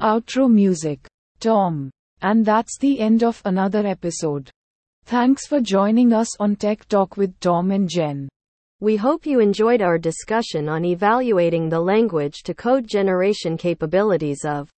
Outro 0.00 0.50
music. 0.50 1.06
Tom. 1.40 1.90
And 2.20 2.44
that's 2.44 2.76
the 2.78 3.00
end 3.00 3.24
of 3.24 3.40
another 3.44 3.86
episode. 3.86 4.50
Thanks 5.04 5.46
for 5.46 5.60
joining 5.60 6.12
us 6.12 6.28
on 6.38 6.56
Tech 6.56 6.86
Talk 6.88 7.16
with 7.16 7.38
Tom 7.40 7.70
and 7.70 7.88
Jen. 7.88 8.28
We 8.80 8.96
hope 8.96 9.26
you 9.26 9.40
enjoyed 9.40 9.80
our 9.80 9.98
discussion 9.98 10.68
on 10.68 10.84
evaluating 10.84 11.68
the 11.68 11.80
language 11.80 12.42
to 12.42 12.52
code 12.52 12.86
generation 12.86 13.56
capabilities 13.56 14.44
of 14.44 14.70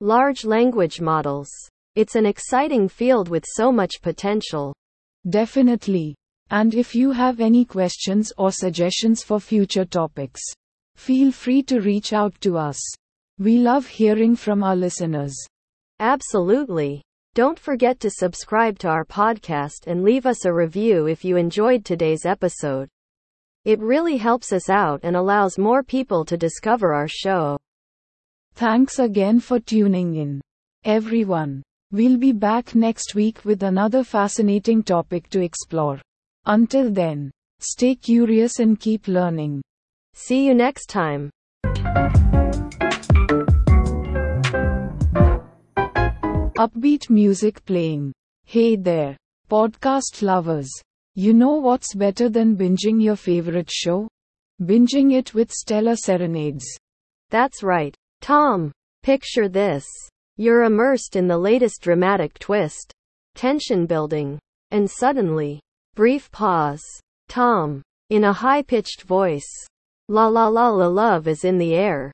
large 0.00 0.44
language 0.44 1.00
models. 1.00 1.48
It's 1.94 2.14
an 2.14 2.26
exciting 2.26 2.88
field 2.88 3.28
with 3.28 3.44
so 3.46 3.70
much 3.70 4.02
potential. 4.02 4.74
Definitely. 5.28 6.14
And 6.50 6.74
if 6.74 6.94
you 6.94 7.10
have 7.10 7.40
any 7.40 7.64
questions 7.64 8.32
or 8.38 8.52
suggestions 8.52 9.22
for 9.22 9.40
future 9.40 9.84
topics, 9.84 10.40
feel 10.94 11.32
free 11.32 11.62
to 11.64 11.80
reach 11.80 12.12
out 12.12 12.40
to 12.42 12.56
us. 12.56 12.80
We 13.38 13.58
love 13.58 13.86
hearing 13.86 14.36
from 14.36 14.62
our 14.62 14.76
listeners. 14.76 15.34
Absolutely. 15.98 17.02
Don't 17.34 17.58
forget 17.58 18.00
to 18.00 18.10
subscribe 18.10 18.78
to 18.78 18.88
our 18.88 19.04
podcast 19.04 19.86
and 19.86 20.04
leave 20.04 20.24
us 20.24 20.44
a 20.44 20.52
review 20.52 21.06
if 21.06 21.24
you 21.24 21.36
enjoyed 21.36 21.84
today's 21.84 22.24
episode. 22.24 22.88
It 23.64 23.80
really 23.80 24.16
helps 24.16 24.52
us 24.52 24.70
out 24.70 25.00
and 25.02 25.16
allows 25.16 25.58
more 25.58 25.82
people 25.82 26.24
to 26.26 26.36
discover 26.36 26.94
our 26.94 27.08
show. 27.08 27.58
Thanks 28.54 29.00
again 29.00 29.40
for 29.40 29.58
tuning 29.58 30.14
in. 30.14 30.40
Everyone. 30.84 31.62
We'll 31.90 32.16
be 32.16 32.32
back 32.32 32.74
next 32.74 33.14
week 33.14 33.44
with 33.44 33.64
another 33.64 34.04
fascinating 34.04 34.82
topic 34.82 35.28
to 35.30 35.40
explore. 35.42 36.00
Until 36.48 36.92
then, 36.92 37.32
stay 37.58 37.96
curious 37.96 38.60
and 38.60 38.78
keep 38.78 39.08
learning. 39.08 39.62
See 40.14 40.46
you 40.46 40.54
next 40.54 40.86
time. 40.86 41.30
Upbeat 46.56 47.10
music 47.10 47.64
playing. 47.64 48.12
Hey 48.44 48.76
there, 48.76 49.16
podcast 49.50 50.22
lovers. 50.22 50.70
You 51.16 51.34
know 51.34 51.54
what's 51.54 51.94
better 51.94 52.28
than 52.28 52.56
binging 52.56 53.02
your 53.02 53.16
favorite 53.16 53.70
show? 53.70 54.06
Binging 54.62 55.14
it 55.14 55.34
with 55.34 55.50
stellar 55.50 55.96
serenades. 55.96 56.64
That's 57.30 57.64
right. 57.64 57.94
Tom, 58.20 58.70
picture 59.02 59.48
this. 59.48 59.84
You're 60.36 60.62
immersed 60.62 61.16
in 61.16 61.26
the 61.26 61.38
latest 61.38 61.82
dramatic 61.82 62.38
twist. 62.38 62.92
Tension 63.34 63.84
building. 63.86 64.38
And 64.70 64.88
suddenly, 64.88 65.60
brief 65.96 66.30
pause. 66.30 66.84
Tom, 67.30 67.80
in 68.10 68.24
a 68.24 68.32
high 68.32 68.60
pitched 68.60 69.02
voice. 69.04 69.48
La 70.08 70.28
la 70.28 70.46
la 70.46 70.68
la 70.68 70.86
love 70.86 71.26
is 71.26 71.42
in 71.42 71.56
the 71.56 71.74
air. 71.74 72.12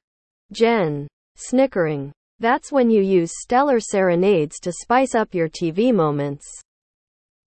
Jen, 0.52 1.08
snickering. 1.34 2.12
That's 2.38 2.70
when 2.70 2.90
you 2.90 3.02
use 3.02 3.32
stellar 3.42 3.80
serenades 3.80 4.60
to 4.60 4.72
spice 4.72 5.16
up 5.16 5.34
your 5.34 5.48
TV 5.48 5.92
moments. 5.92 6.46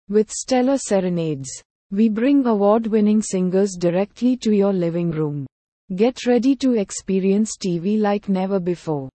With 0.10 0.30
stellar 0.30 0.78
serenades, 0.78 1.50
we 1.90 2.10
bring 2.10 2.46
award 2.46 2.86
winning 2.86 3.22
singers 3.22 3.78
directly 3.80 4.36
to 4.38 4.54
your 4.54 4.74
living 4.74 5.12
room. 5.12 5.48
Get 5.96 6.26
ready 6.26 6.58
to 6.58 6.74
experience 6.74 7.56
TV 7.58 7.98
like 7.98 8.28
never 8.28 8.60
before. 8.60 9.08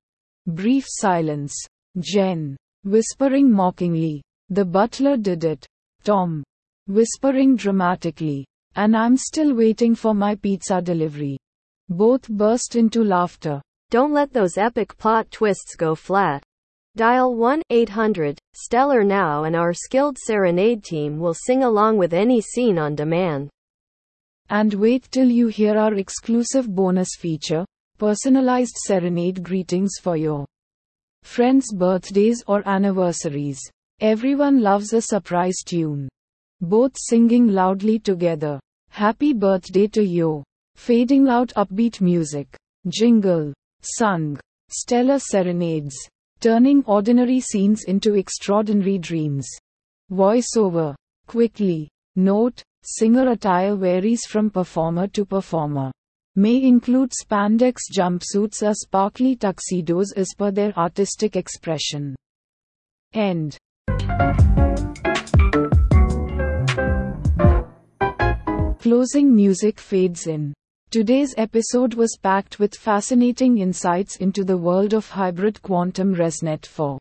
Brief 0.47 0.87
silence. 0.89 1.55
Jen. 1.99 2.57
Whispering 2.85 3.53
mockingly. 3.53 4.23
The 4.49 4.65
butler 4.65 5.19
did 5.19 5.45
it. 5.45 5.67
Tom. 6.03 6.43
Whispering 6.91 7.55
dramatically. 7.55 8.45
And 8.75 8.97
I'm 8.97 9.17
still 9.17 9.55
waiting 9.55 9.95
for 9.95 10.13
my 10.13 10.35
pizza 10.35 10.83
delivery. 10.83 11.39
Both 11.89 12.29
burst 12.29 12.75
into 12.75 13.05
laughter. 13.05 13.63
Don't 13.91 14.13
let 14.13 14.33
those 14.33 14.59
epic 14.59 14.99
plot 14.99 15.31
twists 15.31 15.77
go 15.77 15.95
flat. 15.95 16.43
Dial 16.97 17.37
1 17.37 17.63
800 17.71 18.41
Stellar 18.57 19.05
now 19.05 19.45
and 19.45 19.55
our 19.55 19.73
skilled 19.73 20.19
serenade 20.19 20.83
team 20.83 21.21
will 21.21 21.33
sing 21.33 21.63
along 21.63 21.97
with 21.97 22.13
any 22.13 22.41
scene 22.41 22.77
on 22.77 22.97
demand. 22.97 23.51
And 24.49 24.75
wait 24.75 25.09
till 25.13 25.31
you 25.31 25.47
hear 25.47 25.79
our 25.79 25.95
exclusive 25.95 26.75
bonus 26.75 27.11
feature 27.17 27.65
personalized 27.99 28.75
serenade 28.85 29.45
greetings 29.45 29.93
for 30.03 30.17
your 30.17 30.45
friends' 31.23 31.73
birthdays 31.73 32.43
or 32.49 32.69
anniversaries. 32.69 33.61
Everyone 34.01 34.61
loves 34.61 34.93
a 34.93 35.01
surprise 35.01 35.59
tune. 35.65 36.09
Both 36.61 36.93
singing 36.97 37.49
loudly 37.49 37.99
together. 37.99 38.61
Happy 38.91 39.33
birthday 39.33 39.87
to 39.89 40.05
you. 40.05 40.43
Fading 40.77 41.29
out 41.29 41.53
upbeat 41.57 42.01
music. 42.01 42.55
Jingle. 42.89 43.53
Sung. 43.83 44.39
Stellar 44.71 45.19
serenades. 45.19 45.95
Turning 46.41 46.83
ordinary 46.87 47.41
scenes 47.41 47.85
into 47.85 48.15
extraordinary 48.15 48.99
dreams. 48.99 49.49
Voiceover. 50.13 50.95
Quickly. 51.27 51.89
Note, 52.17 52.63
singer 52.83 53.31
attire 53.31 53.77
varies 53.77 54.27
from 54.27 54.51
performer 54.51 55.07
to 55.09 55.25
performer. 55.25 55.91
May 56.37 56.63
include 56.63 57.13
spandex 57.13 57.77
jumpsuits 57.95 58.63
or 58.63 58.75
sparkly 58.75 59.37
tuxedos 59.37 60.13
as 60.13 60.29
per 60.37 60.51
their 60.51 60.77
artistic 60.79 61.37
expression. 61.37 62.15
End. 63.13 63.59
Closing 68.91 69.33
music 69.33 69.79
fades 69.79 70.27
in. 70.27 70.53
Today's 70.91 71.33
episode 71.39 71.95
was 71.95 72.19
packed 72.21 72.59
with 72.59 72.75
fascinating 72.75 73.59
insights 73.59 74.17
into 74.17 74.43
the 74.43 74.57
world 74.57 74.95
of 74.95 75.09
hybrid 75.09 75.63
quantum 75.63 76.13
ResNet 76.13 76.67
for 76.67 76.99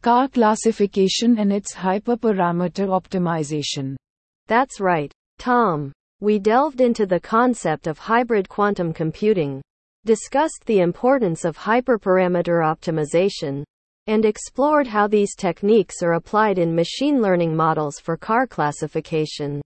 car 0.00 0.26
classification 0.28 1.38
and 1.38 1.52
its 1.52 1.74
hyperparameter 1.74 2.88
optimization. 2.88 3.94
That's 4.46 4.80
right, 4.80 5.12
Tom. 5.38 5.92
We 6.22 6.38
delved 6.38 6.80
into 6.80 7.04
the 7.04 7.20
concept 7.20 7.86
of 7.86 7.98
hybrid 7.98 8.48
quantum 8.48 8.94
computing, 8.94 9.60
discussed 10.06 10.62
the 10.64 10.80
importance 10.80 11.44
of 11.44 11.58
hyperparameter 11.58 12.64
optimization, 12.64 13.64
and 14.06 14.24
explored 14.24 14.86
how 14.86 15.08
these 15.08 15.34
techniques 15.34 16.02
are 16.02 16.14
applied 16.14 16.56
in 16.56 16.74
machine 16.74 17.20
learning 17.20 17.54
models 17.54 17.98
for 17.98 18.16
car 18.16 18.46
classification. 18.46 19.60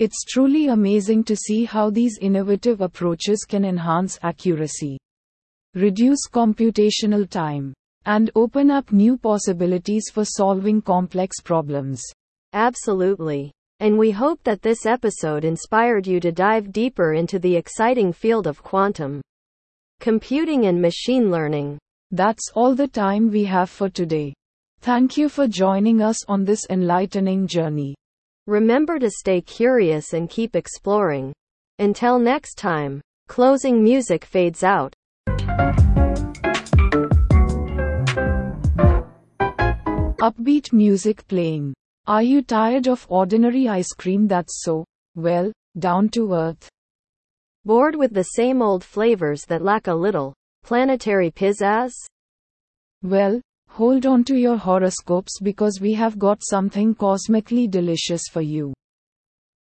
It's 0.00 0.24
truly 0.24 0.68
amazing 0.68 1.24
to 1.24 1.36
see 1.36 1.66
how 1.66 1.90
these 1.90 2.16
innovative 2.22 2.80
approaches 2.80 3.44
can 3.46 3.66
enhance 3.66 4.18
accuracy, 4.22 4.96
reduce 5.74 6.26
computational 6.26 7.28
time, 7.28 7.74
and 8.06 8.30
open 8.34 8.70
up 8.70 8.92
new 8.92 9.18
possibilities 9.18 10.08
for 10.10 10.24
solving 10.24 10.80
complex 10.80 11.42
problems. 11.42 12.02
Absolutely. 12.54 13.52
And 13.80 13.98
we 13.98 14.10
hope 14.10 14.42
that 14.44 14.62
this 14.62 14.86
episode 14.86 15.44
inspired 15.44 16.06
you 16.06 16.18
to 16.20 16.32
dive 16.32 16.72
deeper 16.72 17.12
into 17.12 17.38
the 17.38 17.54
exciting 17.54 18.10
field 18.10 18.46
of 18.46 18.62
quantum 18.62 19.20
computing 20.00 20.64
and 20.64 20.80
machine 20.80 21.30
learning. 21.30 21.78
That's 22.10 22.50
all 22.54 22.74
the 22.74 22.88
time 22.88 23.30
we 23.30 23.44
have 23.44 23.68
for 23.68 23.90
today. 23.90 24.32
Thank 24.80 25.18
you 25.18 25.28
for 25.28 25.46
joining 25.46 26.00
us 26.00 26.24
on 26.26 26.46
this 26.46 26.66
enlightening 26.70 27.46
journey. 27.46 27.96
Remember 28.50 28.98
to 28.98 29.08
stay 29.08 29.40
curious 29.40 30.12
and 30.12 30.28
keep 30.28 30.56
exploring. 30.56 31.32
Until 31.78 32.18
next 32.18 32.58
time, 32.58 33.00
closing 33.28 33.80
music 33.80 34.24
fades 34.24 34.64
out. 34.64 34.92
Upbeat 40.18 40.72
music 40.72 41.28
playing. 41.28 41.74
Are 42.08 42.24
you 42.24 42.42
tired 42.42 42.88
of 42.88 43.06
ordinary 43.08 43.68
ice 43.68 43.92
cream 43.96 44.26
that's 44.26 44.64
so, 44.64 44.84
well, 45.14 45.52
down 45.78 46.08
to 46.08 46.34
earth? 46.34 46.68
Bored 47.64 47.94
with 47.94 48.12
the 48.12 48.30
same 48.34 48.62
old 48.62 48.82
flavors 48.82 49.44
that 49.44 49.62
lack 49.62 49.86
a 49.86 49.94
little 49.94 50.34
planetary 50.64 51.30
pizzazz? 51.30 51.92
Well, 53.04 53.40
hold 53.70 54.04
on 54.04 54.24
to 54.24 54.36
your 54.36 54.56
horoscopes 54.56 55.38
because 55.40 55.80
we 55.80 55.94
have 55.94 56.18
got 56.18 56.42
something 56.42 56.94
cosmically 56.94 57.66
delicious 57.66 58.22
for 58.30 58.42
you. 58.42 58.74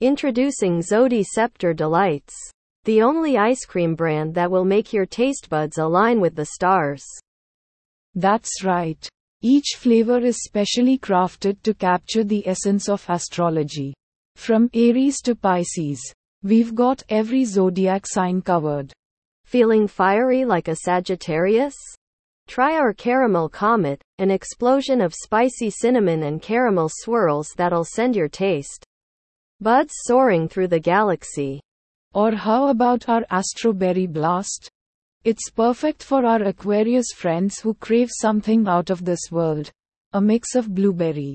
Introducing 0.01 0.81
Zodi 0.81 1.25
Scepter 1.25 1.73
Delights, 1.73 2.35
the 2.85 3.01
only 3.01 3.39
ice 3.39 3.65
cream 3.65 3.95
brand 3.95 4.35
that 4.35 4.51
will 4.51 4.65
make 4.65 4.93
your 4.93 5.07
taste 5.07 5.49
buds 5.49 5.79
align 5.79 6.21
with 6.21 6.35
the 6.37 6.47
stars. 6.47 7.03
That's 8.15 8.63
right. 8.63 9.09
Each 9.41 9.77
flavor 9.77 10.19
is 10.19 10.45
specially 10.45 10.99
crafted 10.99 11.63
to 11.63 11.75
capture 11.75 12.25
the 12.25 12.47
essence 12.47 12.89
of 12.89 13.05
astrology. 13.09 13.95
From 14.37 14.69
Aries 14.75 15.21
to 15.23 15.35
Pisces, 15.35 16.01
we've 16.43 16.75
got 16.75 17.03
every 17.09 17.45
zodiac 17.45 18.07
sign 18.07 18.43
covered. 18.43 18.93
Feeling 19.47 19.89
fiery 19.89 20.45
like 20.45 20.69
a 20.69 20.77
Sagittarius? 20.77 21.75
Try 22.47 22.75
our 22.75 22.93
Caramel 22.93 23.49
Comet, 23.49 24.03
an 24.19 24.31
explosion 24.31 25.01
of 25.01 25.15
spicy 25.15 25.71
cinnamon 25.71 26.25
and 26.25 26.41
caramel 26.41 26.91
swirls 26.93 27.49
that'll 27.57 27.85
send 27.85 28.15
your 28.15 28.29
taste 28.29 28.85
buds 29.61 29.95
soaring 30.03 30.49
through 30.49 30.69
the 30.69 30.79
galaxy. 30.79 31.61
Or 32.13 32.33
how 32.33 32.69
about 32.69 33.09
our 33.09 33.25
Astroberry 33.31 34.07
Blast? 34.07 34.69
It's 35.25 35.49
perfect 35.49 36.03
for 36.03 36.27
our 36.27 36.43
Aquarius 36.43 37.13
friends 37.15 37.61
who 37.61 37.73
crave 37.75 38.11
something 38.13 38.69
out 38.69 38.91
of 38.91 39.05
this 39.05 39.31
world. 39.31 39.71
A 40.13 40.21
mix 40.21 40.55
of 40.55 40.75
blueberry 40.75 41.35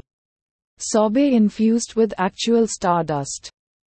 sorbet 0.78 1.34
infused 1.34 1.96
with 1.96 2.14
actual 2.18 2.68
stardust. 2.68 3.50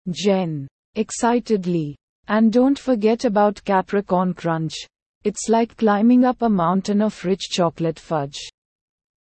Jen. 0.09 0.67
Excitedly. 0.95 1.95
And 2.27 2.51
don't 2.51 2.79
forget 2.79 3.25
about 3.25 3.63
Capricorn 3.63 4.33
Crunch. 4.33 4.73
It's 5.23 5.47
like 5.47 5.77
climbing 5.77 6.25
up 6.25 6.41
a 6.41 6.49
mountain 6.49 7.01
of 7.01 7.23
rich 7.23 7.49
chocolate 7.49 7.99
fudge. 7.99 8.39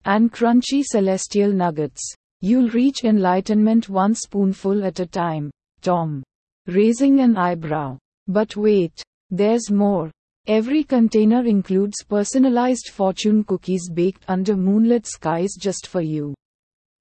And 0.06 0.32
crunchy 0.32 0.84
celestial 0.84 1.52
nuggets. 1.52 2.14
You'll 2.42 2.70
reach 2.70 3.04
enlightenment 3.04 3.90
one 3.90 4.14
spoonful 4.14 4.86
at 4.86 5.00
a 5.00 5.08
time. 5.08 5.50
Tom. 5.82 6.22
Raising 6.68 7.20
an 7.20 7.36
eyebrow. 7.36 7.98
But 8.28 8.56
wait. 8.56 9.02
There's 9.32 9.72
more. 9.72 10.12
Every 10.46 10.84
container 10.84 11.44
includes 11.46 12.04
personalized 12.08 12.90
fortune 12.90 13.44
cookies 13.44 13.90
baked 13.90 14.24
under 14.28 14.56
moonlit 14.56 15.08
skies 15.08 15.56
just 15.60 15.88
for 15.88 16.02
you. 16.02 16.36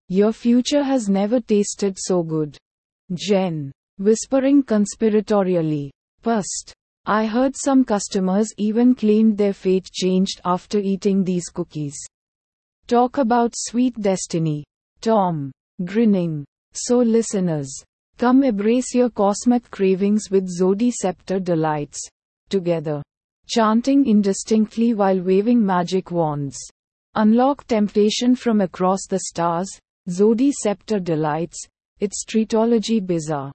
Your 0.09 0.33
future 0.33 0.83
has 0.83 1.09
never 1.09 1.41
tasted 1.41 1.99
so 1.99 2.23
good. 2.23 2.57
Jen. 3.13 3.71
Whispering 3.99 4.63
conspiratorially. 4.63 5.91
Pust. 6.23 6.75
I 7.09 7.27
heard 7.27 7.55
some 7.57 7.85
customers 7.85 8.49
even 8.57 8.97
claimed 8.97 9.39
their 9.39 9.53
fate 9.53 9.89
changed 9.93 10.41
after 10.45 10.81
eating 10.81 11.23
these 11.23 11.49
cookies. 11.49 11.97
Talk 12.89 13.19
about 13.19 13.55
sweet 13.55 13.95
destiny. 14.01 14.65
Tom. 15.01 15.53
Grinning. 15.85 16.45
So, 16.73 16.99
listeners, 16.99 17.73
come 18.19 18.43
embrace 18.43 18.93
your 18.93 19.11
cosmic 19.11 19.71
cravings 19.71 20.33
with 20.33 20.49
Zodi 20.49 20.91
Scepter 20.91 21.39
Delights. 21.39 22.01
Together. 22.49 23.03
Chanting 23.49 24.05
indistinctly 24.05 24.93
while 24.93 25.21
waving 25.21 25.65
magic 25.65 26.11
wands. 26.11 26.59
Unlock 27.15 27.69
temptation 27.69 28.35
from 28.35 28.63
across 28.63 29.07
the 29.09 29.21
stars. 29.21 29.69
Zodi 30.09 30.51
Scepter 30.53 30.99
Delights. 30.99 31.65
It's 32.01 32.25
Streetology 32.25 33.07
Bizarre. 33.07 33.53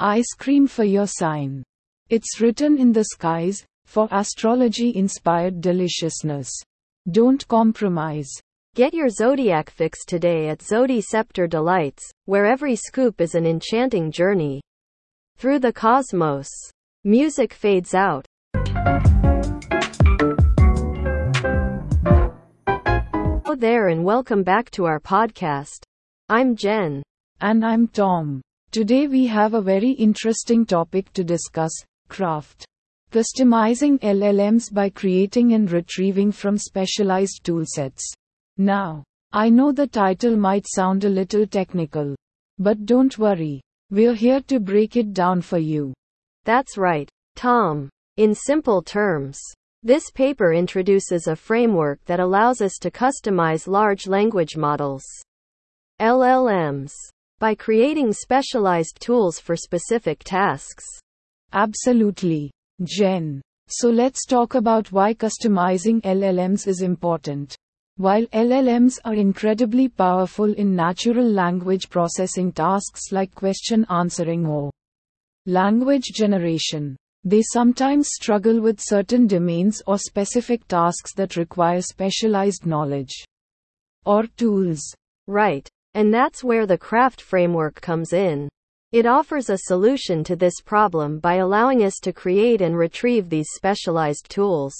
Ice 0.00 0.32
cream 0.36 0.66
for 0.66 0.84
your 0.84 1.06
sign. 1.06 1.62
It's 2.10 2.40
written 2.40 2.78
in 2.78 2.90
the 2.90 3.04
skies, 3.04 3.66
for 3.84 4.08
astrology 4.10 4.96
inspired 4.96 5.60
deliciousness. 5.60 6.48
Don't 7.10 7.46
compromise. 7.48 8.30
Get 8.74 8.94
your 8.94 9.10
zodiac 9.10 9.68
fix 9.68 10.06
today 10.06 10.48
at 10.48 10.60
Zodi 10.60 11.02
Scepter 11.02 11.46
Delights, 11.46 12.10
where 12.24 12.46
every 12.46 12.76
scoop 12.76 13.20
is 13.20 13.34
an 13.34 13.44
enchanting 13.44 14.10
journey 14.10 14.62
through 15.36 15.58
the 15.58 15.70
cosmos. 15.70 16.48
Music 17.04 17.52
fades 17.52 17.92
out. 17.92 18.24
Hello 23.44 23.54
there 23.54 23.88
and 23.88 24.02
welcome 24.02 24.42
back 24.42 24.70
to 24.70 24.86
our 24.86 24.98
podcast. 24.98 25.82
I'm 26.30 26.56
Jen. 26.56 27.02
And 27.42 27.62
I'm 27.62 27.86
Tom. 27.86 28.40
Today 28.70 29.06
we 29.08 29.26
have 29.26 29.52
a 29.52 29.60
very 29.60 29.90
interesting 29.90 30.64
topic 30.64 31.12
to 31.12 31.22
discuss 31.22 31.72
Craft. 32.08 32.64
Customizing 33.10 33.98
LLMs 34.00 34.72
by 34.72 34.90
creating 34.90 35.54
and 35.54 35.70
retrieving 35.70 36.32
from 36.32 36.58
specialized 36.58 37.44
toolsets. 37.44 38.02
Now, 38.56 39.04
I 39.32 39.50
know 39.50 39.72
the 39.72 39.86
title 39.86 40.36
might 40.36 40.66
sound 40.66 41.04
a 41.04 41.08
little 41.08 41.46
technical. 41.46 42.16
But 42.58 42.86
don't 42.86 43.16
worry. 43.18 43.60
We're 43.90 44.14
here 44.14 44.40
to 44.48 44.58
break 44.58 44.96
it 44.96 45.12
down 45.12 45.42
for 45.42 45.58
you. 45.58 45.94
That's 46.44 46.76
right, 46.76 47.08
Tom. 47.36 47.88
In 48.16 48.34
simple 48.34 48.82
terms, 48.82 49.38
this 49.82 50.10
paper 50.10 50.52
introduces 50.52 51.28
a 51.28 51.36
framework 51.36 52.04
that 52.06 52.20
allows 52.20 52.60
us 52.60 52.78
to 52.80 52.90
customize 52.90 53.68
large 53.68 54.06
language 54.06 54.56
models. 54.56 55.04
LLMs. 56.00 56.92
By 57.38 57.54
creating 57.54 58.12
specialized 58.12 58.98
tools 59.00 59.38
for 59.38 59.54
specific 59.54 60.24
tasks. 60.24 60.84
Absolutely. 61.52 62.50
Jen. 62.84 63.40
So 63.68 63.90
let's 63.90 64.24
talk 64.24 64.54
about 64.54 64.92
why 64.92 65.14
customizing 65.14 66.00
LLMs 66.02 66.66
is 66.66 66.82
important. 66.82 67.56
While 67.96 68.26
LLMs 68.26 68.98
are 69.04 69.14
incredibly 69.14 69.88
powerful 69.88 70.52
in 70.52 70.76
natural 70.76 71.28
language 71.28 71.90
processing 71.90 72.52
tasks 72.52 73.10
like 73.10 73.34
question 73.34 73.84
answering 73.90 74.46
or 74.46 74.70
language 75.46 76.12
generation, 76.14 76.96
they 77.24 77.42
sometimes 77.42 78.08
struggle 78.12 78.60
with 78.60 78.80
certain 78.80 79.26
domains 79.26 79.82
or 79.86 79.98
specific 79.98 80.66
tasks 80.68 81.12
that 81.14 81.36
require 81.36 81.80
specialized 81.80 82.66
knowledge 82.66 83.24
or 84.04 84.26
tools. 84.36 84.80
Right. 85.26 85.68
And 85.94 86.14
that's 86.14 86.44
where 86.44 86.66
the 86.66 86.78
craft 86.78 87.20
framework 87.20 87.80
comes 87.80 88.12
in. 88.12 88.48
It 88.90 89.04
offers 89.04 89.50
a 89.50 89.58
solution 89.58 90.24
to 90.24 90.34
this 90.34 90.62
problem 90.64 91.18
by 91.18 91.34
allowing 91.36 91.84
us 91.84 91.98
to 92.00 92.12
create 92.12 92.62
and 92.62 92.74
retrieve 92.74 93.28
these 93.28 93.48
specialized 93.54 94.30
tools 94.30 94.74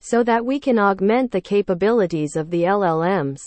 so 0.00 0.24
that 0.24 0.44
we 0.44 0.58
can 0.58 0.78
augment 0.78 1.30
the 1.30 1.40
capabilities 1.42 2.34
of 2.34 2.50
the 2.50 2.62
LLMs. 2.62 3.42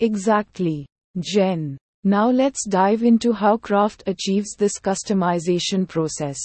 Exactly. 0.00 0.86
Jen. 1.18 1.78
Now 2.02 2.28
let's 2.28 2.68
dive 2.68 3.02
into 3.02 3.32
how 3.32 3.56
Craft 3.56 4.02
achieves 4.06 4.54
this 4.58 4.78
customization 4.78 5.88
process. 5.88 6.38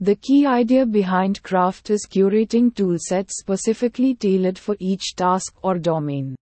The 0.00 0.16
key 0.16 0.44
idea 0.44 0.84
behind 0.84 1.42
Craft 1.42 1.88
is 1.88 2.06
curating 2.06 2.70
toolsets 2.74 3.30
specifically 3.30 4.14
tailored 4.14 4.58
for 4.58 4.76
each 4.78 5.16
task 5.16 5.56
or 5.62 5.78
domain. 5.78 6.36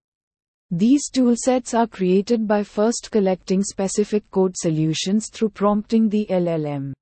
These 0.73 1.11
toolsets 1.11 1.79
are 1.79 1.87
created 1.87 2.49
by 2.49 2.65
first 2.65 3.11
collecting 3.13 3.63
specific 3.63 4.29
code 4.33 4.57
solutions 4.57 5.31
through 5.31 5.51
prompting 5.51 6.09
the 6.09 6.27
LLM 6.29 6.93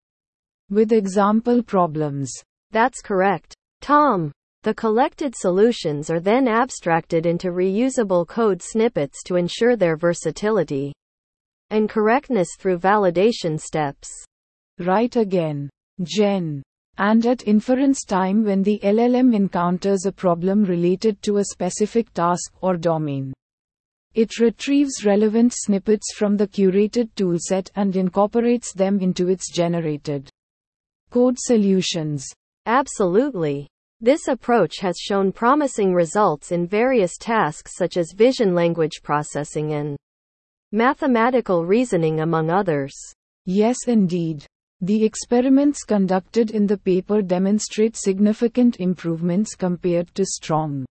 with 0.71 0.93
example 0.93 1.63
problems. 1.63 2.31
That's 2.73 3.01
correct. 3.01 3.55
Tom. 3.81 4.33
The 4.65 4.75
collected 4.75 5.35
solutions 5.35 6.11
are 6.11 6.21
then 6.21 6.47
abstracted 6.47 7.25
into 7.25 7.53
reusable 7.53 8.27
code 8.27 8.61
snippets 8.61 9.23
to 9.25 9.37
ensure 9.37 9.77
their 9.77 9.97
versatility 9.97 10.93
and 11.71 11.89
correctness 11.89 12.49
through 12.59 12.79
validation 12.79 13.59
steps. 13.59 14.11
Right 14.79 15.15
again. 15.17 15.71
Jen. 16.03 16.63
And 16.99 17.25
at 17.27 17.47
inference 17.49 18.05
time 18.05 18.45
when 18.45 18.63
the 18.63 18.79
LLM 18.83 19.35
encounters 19.35 20.05
a 20.05 20.13
problem 20.13 20.65
related 20.65 21.23
to 21.23 21.39
a 21.39 21.45
specific 21.45 22.13
task 22.13 22.53
or 22.61 22.77
domain. 22.77 23.33
It 24.15 24.39
retrieves 24.39 25.05
relevant 25.05 25.53
snippets 25.55 26.15
from 26.15 26.37
the 26.37 26.47
curated 26.47 27.11
toolset 27.17 27.71
and 27.75 27.97
incorporates 27.97 28.73
them 28.73 29.01
into 29.01 29.29
its 29.29 29.51
generated 29.51 30.31
code 31.11 31.37
solutions. 31.39 32.25
Absolutely. 32.67 33.69
This 34.01 34.29
approach 34.29 34.79
has 34.79 34.97
shown 34.99 35.33
promising 35.33 35.93
results 35.93 36.53
in 36.53 36.67
various 36.67 37.17
tasks 37.19 37.73
such 37.77 37.97
as 37.97 38.13
vision 38.15 38.55
language 38.55 39.03
processing 39.03 39.73
and 39.73 39.97
mathematical 40.71 41.65
reasoning, 41.65 42.21
among 42.21 42.51
others. 42.51 42.95
Yes, 43.47 43.77
indeed. 43.89 44.47
The 44.81 45.05
experiments 45.05 45.83
conducted 45.83 46.51
in 46.51 46.67
the 46.67 46.79
paper 46.79 47.23
demonstrate 47.23 47.97
significant 47.97 48.77
improvements 48.79 49.55
compared 49.55 50.15
to 50.15 50.25
strong 50.25 50.85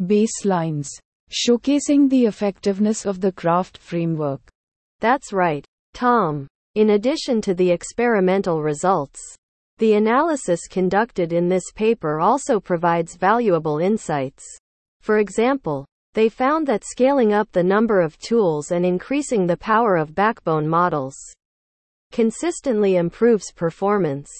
baselines 0.00 0.88
showcasing 1.30 2.08
the 2.08 2.26
effectiveness 2.26 3.06
of 3.06 3.20
the 3.20 3.32
craft 3.32 3.78
framework. 3.78 4.40
That's 5.00 5.32
right, 5.32 5.64
Tom. 5.94 6.46
In 6.74 6.90
addition 6.90 7.40
to 7.42 7.54
the 7.54 7.70
experimental 7.70 8.62
results, 8.62 9.20
the 9.78 9.94
analysis 9.94 10.66
conducted 10.68 11.32
in 11.32 11.48
this 11.48 11.70
paper 11.74 12.20
also 12.20 12.60
provides 12.60 13.16
valuable 13.16 13.78
insights. 13.78 14.44
For 15.00 15.18
example, 15.18 15.86
they 16.14 16.28
found 16.28 16.66
that 16.66 16.84
scaling 16.84 17.32
up 17.32 17.50
the 17.52 17.62
number 17.62 18.00
of 18.00 18.18
tools 18.18 18.72
and 18.72 18.84
increasing 18.84 19.46
the 19.46 19.56
power 19.56 19.96
of 19.96 20.14
backbone 20.14 20.68
models 20.68 21.16
consistently 22.10 22.96
improves 22.96 23.52
performance. 23.52 24.30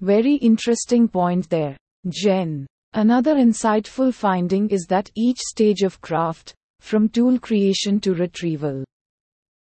Very 0.00 0.34
interesting 0.34 1.08
point 1.08 1.48
there, 1.50 1.76
Jen. 2.08 2.66
Another 2.98 3.36
insightful 3.36 4.12
finding 4.12 4.68
is 4.70 4.86
that 4.88 5.08
each 5.14 5.38
stage 5.38 5.82
of 5.82 6.00
craft, 6.00 6.52
from 6.80 7.08
tool 7.08 7.38
creation 7.38 8.00
to 8.00 8.12
retrieval, 8.12 8.82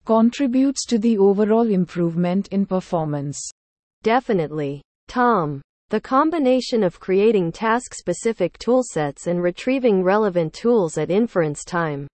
contributes 0.06 0.88
to 0.88 0.98
the 0.98 1.20
overall 1.20 1.70
improvement 1.70 2.48
in 2.48 2.65
performance. 2.65 3.39
Definitely. 4.01 4.82
Tom. 5.08 5.62
The 5.89 6.01
combination 6.01 6.82
of 6.82 7.00
creating 7.00 7.51
task 7.51 7.94
specific 7.94 8.58
toolsets 8.58 9.27
and 9.27 9.44
retrieving 9.44 10.01
relevant 10.01 10.51
tools 10.51 10.98
at 10.98 11.12
inference 11.12 11.63
time 11.63 12.08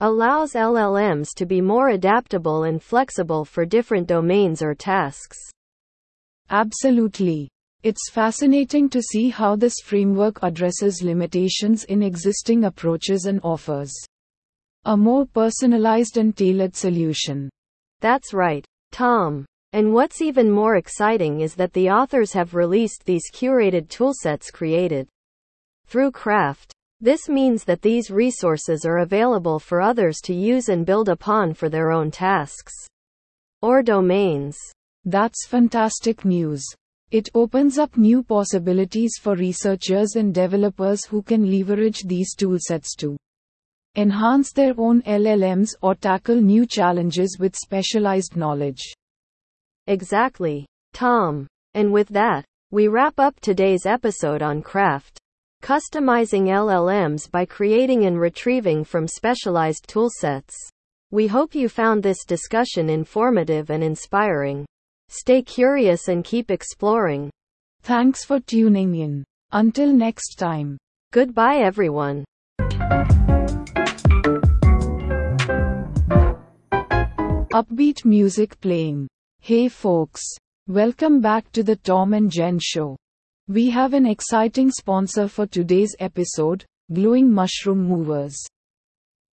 allows 0.00 0.52
LLMs 0.52 1.28
to 1.36 1.46
be 1.46 1.62
more 1.62 1.88
adaptable 1.88 2.64
and 2.64 2.82
flexible 2.82 3.46
for 3.46 3.64
different 3.64 4.06
domains 4.06 4.60
or 4.60 4.74
tasks. 4.74 5.38
Absolutely. 6.50 7.48
It's 7.82 8.10
fascinating 8.10 8.88
to 8.90 9.02
see 9.02 9.28
how 9.28 9.56
this 9.56 9.74
framework 9.84 10.38
addresses 10.42 11.02
limitations 11.02 11.82
in 11.84 12.00
existing 12.00 12.62
approaches 12.62 13.26
and 13.26 13.40
offers 13.42 13.92
a 14.84 14.96
more 14.96 15.26
personalized 15.26 16.16
and 16.16 16.36
tailored 16.36 16.76
solution. 16.76 17.50
That's 18.00 18.32
right, 18.32 18.64
Tom. 18.92 19.44
And 19.72 19.92
what's 19.92 20.22
even 20.22 20.48
more 20.48 20.76
exciting 20.76 21.40
is 21.40 21.56
that 21.56 21.72
the 21.72 21.90
authors 21.90 22.32
have 22.34 22.54
released 22.54 23.04
these 23.04 23.28
curated 23.32 23.88
toolsets 23.88 24.52
created 24.52 25.08
through 25.86 26.12
Craft. 26.12 26.72
This 27.00 27.28
means 27.28 27.64
that 27.64 27.82
these 27.82 28.12
resources 28.12 28.84
are 28.84 28.98
available 28.98 29.58
for 29.58 29.80
others 29.80 30.18
to 30.24 30.34
use 30.34 30.68
and 30.68 30.86
build 30.86 31.08
upon 31.08 31.52
for 31.52 31.68
their 31.68 31.90
own 31.90 32.12
tasks 32.12 32.74
or 33.60 33.82
domains. 33.82 34.56
That's 35.04 35.46
fantastic 35.48 36.24
news. 36.24 36.64
It 37.12 37.28
opens 37.34 37.76
up 37.76 37.98
new 37.98 38.22
possibilities 38.22 39.18
for 39.20 39.34
researchers 39.34 40.16
and 40.16 40.32
developers 40.32 41.04
who 41.04 41.20
can 41.20 41.50
leverage 41.50 42.04
these 42.06 42.34
toolsets 42.34 42.96
to 43.00 43.18
enhance 43.94 44.50
their 44.54 44.72
own 44.78 45.02
LLMs 45.02 45.74
or 45.82 45.94
tackle 45.94 46.40
new 46.40 46.64
challenges 46.64 47.36
with 47.38 47.54
specialized 47.54 48.34
knowledge. 48.34 48.94
Exactly, 49.88 50.64
Tom. 50.94 51.46
And 51.74 51.92
with 51.92 52.08
that, 52.08 52.46
we 52.70 52.88
wrap 52.88 53.20
up 53.20 53.38
today's 53.40 53.84
episode 53.84 54.40
on 54.40 54.62
craft. 54.62 55.18
Customizing 55.62 56.44
LLMs 56.46 57.30
by 57.30 57.44
creating 57.44 58.06
and 58.06 58.18
retrieving 58.18 58.84
from 58.84 59.06
specialized 59.06 59.86
toolsets. 59.86 60.54
We 61.10 61.26
hope 61.26 61.54
you 61.54 61.68
found 61.68 62.02
this 62.02 62.24
discussion 62.24 62.88
informative 62.88 63.68
and 63.68 63.84
inspiring. 63.84 64.64
Stay 65.14 65.42
curious 65.42 66.08
and 66.08 66.24
keep 66.24 66.50
exploring. 66.50 67.30
Thanks 67.82 68.24
for 68.24 68.40
tuning 68.40 68.94
in. 68.94 69.24
Until 69.52 69.92
next 69.92 70.36
time. 70.36 70.78
Goodbye, 71.12 71.58
everyone. 71.58 72.24
Upbeat 77.52 78.06
music 78.06 78.58
playing. 78.62 79.06
Hey 79.40 79.68
folks. 79.68 80.22
Welcome 80.66 81.20
back 81.20 81.52
to 81.52 81.62
the 81.62 81.76
Tom 81.76 82.14
and 82.14 82.30
Jen 82.30 82.58
Show. 82.58 82.96
We 83.48 83.68
have 83.68 83.92
an 83.92 84.06
exciting 84.06 84.70
sponsor 84.70 85.28
for 85.28 85.46
today's 85.46 85.94
episode 86.00 86.64
Glowing 86.90 87.30
Mushroom 87.30 87.86
Movers. 87.86 88.42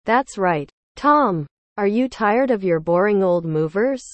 That's 0.04 0.38
right. 0.38 0.70
Tom, 0.94 1.48
are 1.76 1.88
you 1.88 2.08
tired 2.08 2.52
of 2.52 2.62
your 2.62 2.78
boring 2.78 3.24
old 3.24 3.44
movers? 3.44 4.04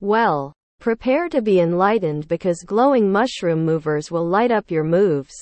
Well, 0.00 0.54
prepare 0.84 1.30
to 1.30 1.40
be 1.40 1.60
enlightened 1.60 2.28
because 2.28 2.62
glowing 2.62 3.10
mushroom 3.10 3.64
movers 3.64 4.10
will 4.10 4.28
light 4.28 4.50
up 4.50 4.70
your 4.70 4.84
moves. 4.84 5.32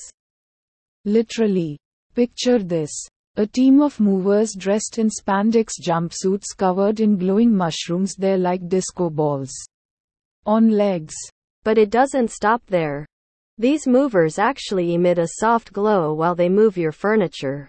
Literally. 1.03 1.77
Picture 2.15 2.59
this. 2.59 2.89
A 3.35 3.45
team 3.45 3.81
of 3.81 3.99
movers 3.99 4.55
dressed 4.57 4.99
in 4.99 5.09
spandex 5.09 5.71
jumpsuits 5.85 6.55
covered 6.57 7.01
in 7.01 7.17
glowing 7.17 7.53
mushrooms, 7.53 8.15
they're 8.15 8.37
like 8.37 8.69
disco 8.69 9.09
balls 9.09 9.51
on 10.45 10.69
legs. 10.69 11.13
But 11.65 11.77
it 11.77 11.89
doesn't 11.89 12.31
stop 12.31 12.61
there. 12.67 13.05
These 13.57 13.85
movers 13.85 14.39
actually 14.39 14.93
emit 14.93 15.17
a 15.17 15.27
soft 15.41 15.73
glow 15.73 16.13
while 16.13 16.35
they 16.35 16.47
move 16.47 16.77
your 16.77 16.93
furniture. 16.93 17.67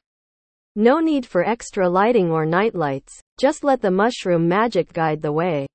No 0.76 1.00
need 1.00 1.26
for 1.26 1.42
extra 1.44 1.88
lighting 1.88 2.30
or 2.30 2.46
nightlights, 2.46 3.20
just 3.36 3.64
let 3.64 3.82
the 3.82 3.90
mushroom 3.90 4.46
magic 4.46 4.92
guide 4.92 5.22
the 5.22 5.32
way. 5.32 5.66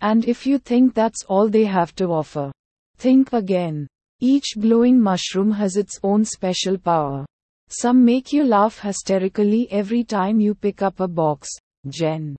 And 0.00 0.26
if 0.26 0.46
you 0.46 0.58
think 0.58 0.94
that's 0.94 1.24
all 1.24 1.48
they 1.48 1.64
have 1.64 1.94
to 1.96 2.06
offer, 2.06 2.52
think 2.96 3.32
again. 3.32 3.86
Each 4.20 4.54
glowing 4.58 5.00
mushroom 5.00 5.50
has 5.52 5.76
its 5.76 5.98
own 6.02 6.24
special 6.24 6.76
power. 6.76 7.24
Some 7.68 8.04
make 8.04 8.32
you 8.32 8.44
laugh 8.44 8.80
hysterically 8.80 9.70
every 9.70 10.04
time 10.04 10.40
you 10.40 10.54
pick 10.54 10.82
up 10.82 11.00
a 11.00 11.08
box, 11.08 11.48
Jen. 11.88 12.36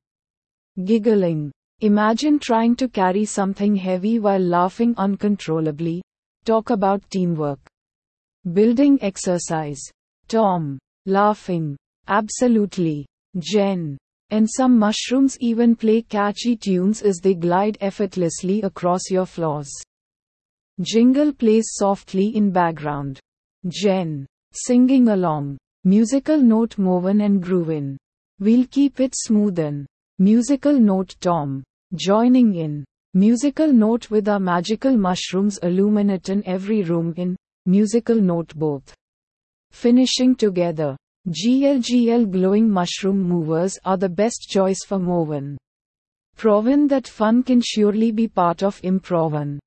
Giggling. 0.83 1.51
Imagine 1.79 2.37
trying 2.37 2.75
to 2.75 2.87
carry 2.87 3.25
something 3.25 3.75
heavy 3.75 4.19
while 4.19 4.39
laughing 4.39 4.93
uncontrollably. 4.97 6.03
Talk 6.45 6.69
about 6.69 7.01
teamwork. 7.09 7.59
Building 8.53 8.99
exercise. 9.01 9.81
Tom. 10.27 10.77
Laughing. 11.05 11.75
Absolutely. 12.07 13.05
Jen. 13.39 13.97
And 14.31 14.49
some 14.49 14.79
mushrooms 14.79 15.37
even 15.39 15.75
play 15.75 16.01
catchy 16.01 16.55
tunes 16.55 17.01
as 17.01 17.17
they 17.17 17.33
glide 17.33 17.77
effortlessly 17.81 18.61
across 18.61 19.11
your 19.11 19.25
floors. 19.25 19.69
Jingle 20.79 21.33
plays 21.33 21.67
softly 21.73 22.35
in 22.35 22.49
background. 22.49 23.19
Jen. 23.67 24.25
Singing 24.53 25.09
along. 25.09 25.57
Musical 25.83 26.37
note 26.37 26.77
Moven 26.77 27.21
and 27.21 27.43
groovin'. 27.43 27.97
We'll 28.39 28.65
keep 28.67 28.99
it 28.99 29.13
smoothin'. 29.13 29.85
Musical 30.17 30.79
note 30.79 31.15
Tom. 31.19 31.63
Joining 31.93 32.55
in. 32.55 32.85
Musical 33.13 33.73
note 33.73 34.09
with 34.09 34.29
our 34.29 34.39
magical 34.39 34.95
mushrooms 34.95 35.57
illuminating 35.61 36.47
every 36.47 36.83
room 36.83 37.13
in. 37.17 37.35
Musical 37.65 38.15
note 38.15 38.55
both. 38.55 38.95
Finishing 39.71 40.35
together. 40.35 40.95
GLGL 41.29 42.31
glowing 42.31 42.67
mushroom 42.67 43.21
movers 43.21 43.77
are 43.85 43.95
the 43.95 44.09
best 44.09 44.47
choice 44.49 44.79
for 44.83 44.97
Moven. 44.97 45.55
Proven 46.35 46.87
that 46.87 47.07
fun 47.07 47.43
can 47.43 47.61
surely 47.63 48.11
be 48.11 48.27
part 48.27 48.63
of 48.63 48.79
improven. 48.81 49.59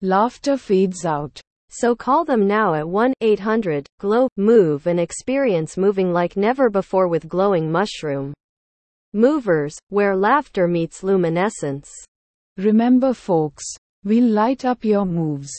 Laughter 0.00 0.56
fades 0.56 1.04
out. 1.04 1.38
So 1.68 1.94
call 1.94 2.24
them 2.24 2.46
now 2.46 2.72
at 2.72 2.88
1 2.88 3.12
800 3.20 3.86
GLOW 4.00 4.26
MOVE 4.38 4.86
and 4.86 4.98
experience 4.98 5.76
moving 5.76 6.14
like 6.14 6.38
never 6.38 6.70
before 6.70 7.08
with 7.08 7.28
glowing 7.28 7.70
mushroom. 7.70 8.32
Movers, 9.12 9.76
where 9.90 10.16
laughter 10.16 10.66
meets 10.66 11.02
luminescence. 11.02 11.90
Remember, 12.56 13.12
folks, 13.12 13.64
we'll 14.02 14.30
light 14.30 14.64
up 14.64 14.82
your 14.82 15.04
moves. 15.04 15.52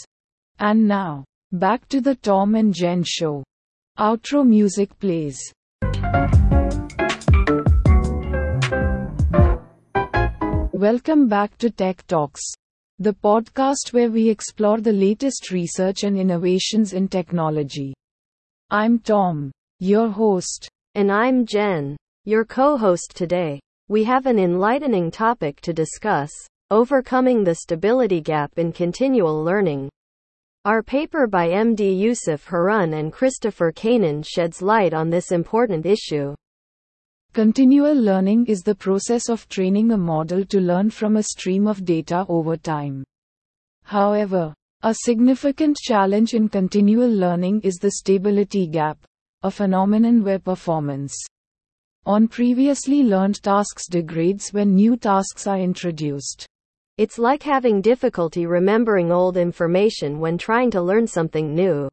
And 0.58 0.88
now, 0.88 1.26
back 1.52 1.88
to 1.90 2.02
the 2.02 2.16
Tom 2.16 2.56
and 2.56 2.74
Jen 2.74 3.04
show. 3.04 3.44
Outro 4.00 4.44
music 4.44 4.90
plays. 4.98 5.40
Welcome 10.74 11.28
back 11.28 11.56
to 11.60 11.70
Tech 11.70 12.04
Talks, 12.08 12.42
the 12.98 13.14
podcast 13.14 13.94
where 13.94 14.10
we 14.10 14.30
explore 14.30 14.82
the 14.82 14.92
latest 14.92 15.52
research 15.52 16.02
and 16.02 16.18
innovations 16.18 16.94
in 16.94 17.08
technology. 17.08 17.94
I'm 18.72 18.98
Tom, 18.98 19.52
your 19.80 20.10
host. 20.10 20.68
And 20.96 21.12
I'm 21.12 21.46
Jen. 21.46 21.96
Your 22.26 22.46
co 22.46 22.78
host 22.78 23.14
today, 23.16 23.60
we 23.90 24.04
have 24.06 24.26
an 24.26 24.40
enlightening 24.40 25.12
topic 25.12 25.62
to 25.62 25.72
discuss 25.72 26.32
overcoming 26.72 27.44
the 27.44 27.54
stability 27.54 28.22
gap 28.22 28.58
in 28.58 28.72
continual 28.72 29.44
learning. 29.44 29.92
Our 30.66 30.82
paper 30.82 31.28
by 31.28 31.50
MD 31.50 32.00
Yousuf 32.00 32.46
Harun 32.46 32.94
and 32.94 33.12
Christopher 33.12 33.74
Kanan 33.74 34.24
sheds 34.26 34.62
light 34.62 34.94
on 34.94 35.10
this 35.10 35.34
important 35.34 35.86
issue. 35.86 36.36
Continual 37.34 37.94
learning 37.94 38.46
is 38.46 38.62
the 38.62 38.74
process 38.74 39.28
of 39.28 39.50
training 39.50 39.92
a 39.92 39.98
model 39.98 40.46
to 40.46 40.62
learn 40.62 40.90
from 40.90 41.18
a 41.18 41.24
stream 41.24 41.68
of 41.68 41.84
data 41.84 42.26
over 42.30 42.56
time. 42.56 43.04
However, 43.84 44.54
a 44.84 44.96
significant 45.04 45.76
challenge 45.76 46.34
in 46.34 46.48
continual 46.48 47.10
learning 47.10 47.60
is 47.66 47.76
the 47.76 47.92
stability 47.92 48.66
gap, 48.66 48.98
a 49.42 49.52
phenomenon 49.52 50.24
where 50.24 50.40
performance 50.40 51.14
on 52.06 52.30
previously 52.30 53.04
learned 53.04 53.44
tasks 53.44 53.86
degrades 53.90 54.54
when 54.54 54.76
new 54.76 54.96
tasks 54.96 55.46
are 55.46 55.60
introduced. 55.60 56.48
It's 56.96 57.18
like 57.18 57.42
having 57.42 57.82
difficulty 57.82 58.46
remembering 58.46 59.12
old 59.12 59.36
information 59.36 60.20
when 60.20 60.38
trying 60.38 60.70
to 60.72 60.82
learn 60.82 61.08
something 61.08 61.56
new. 61.56 61.90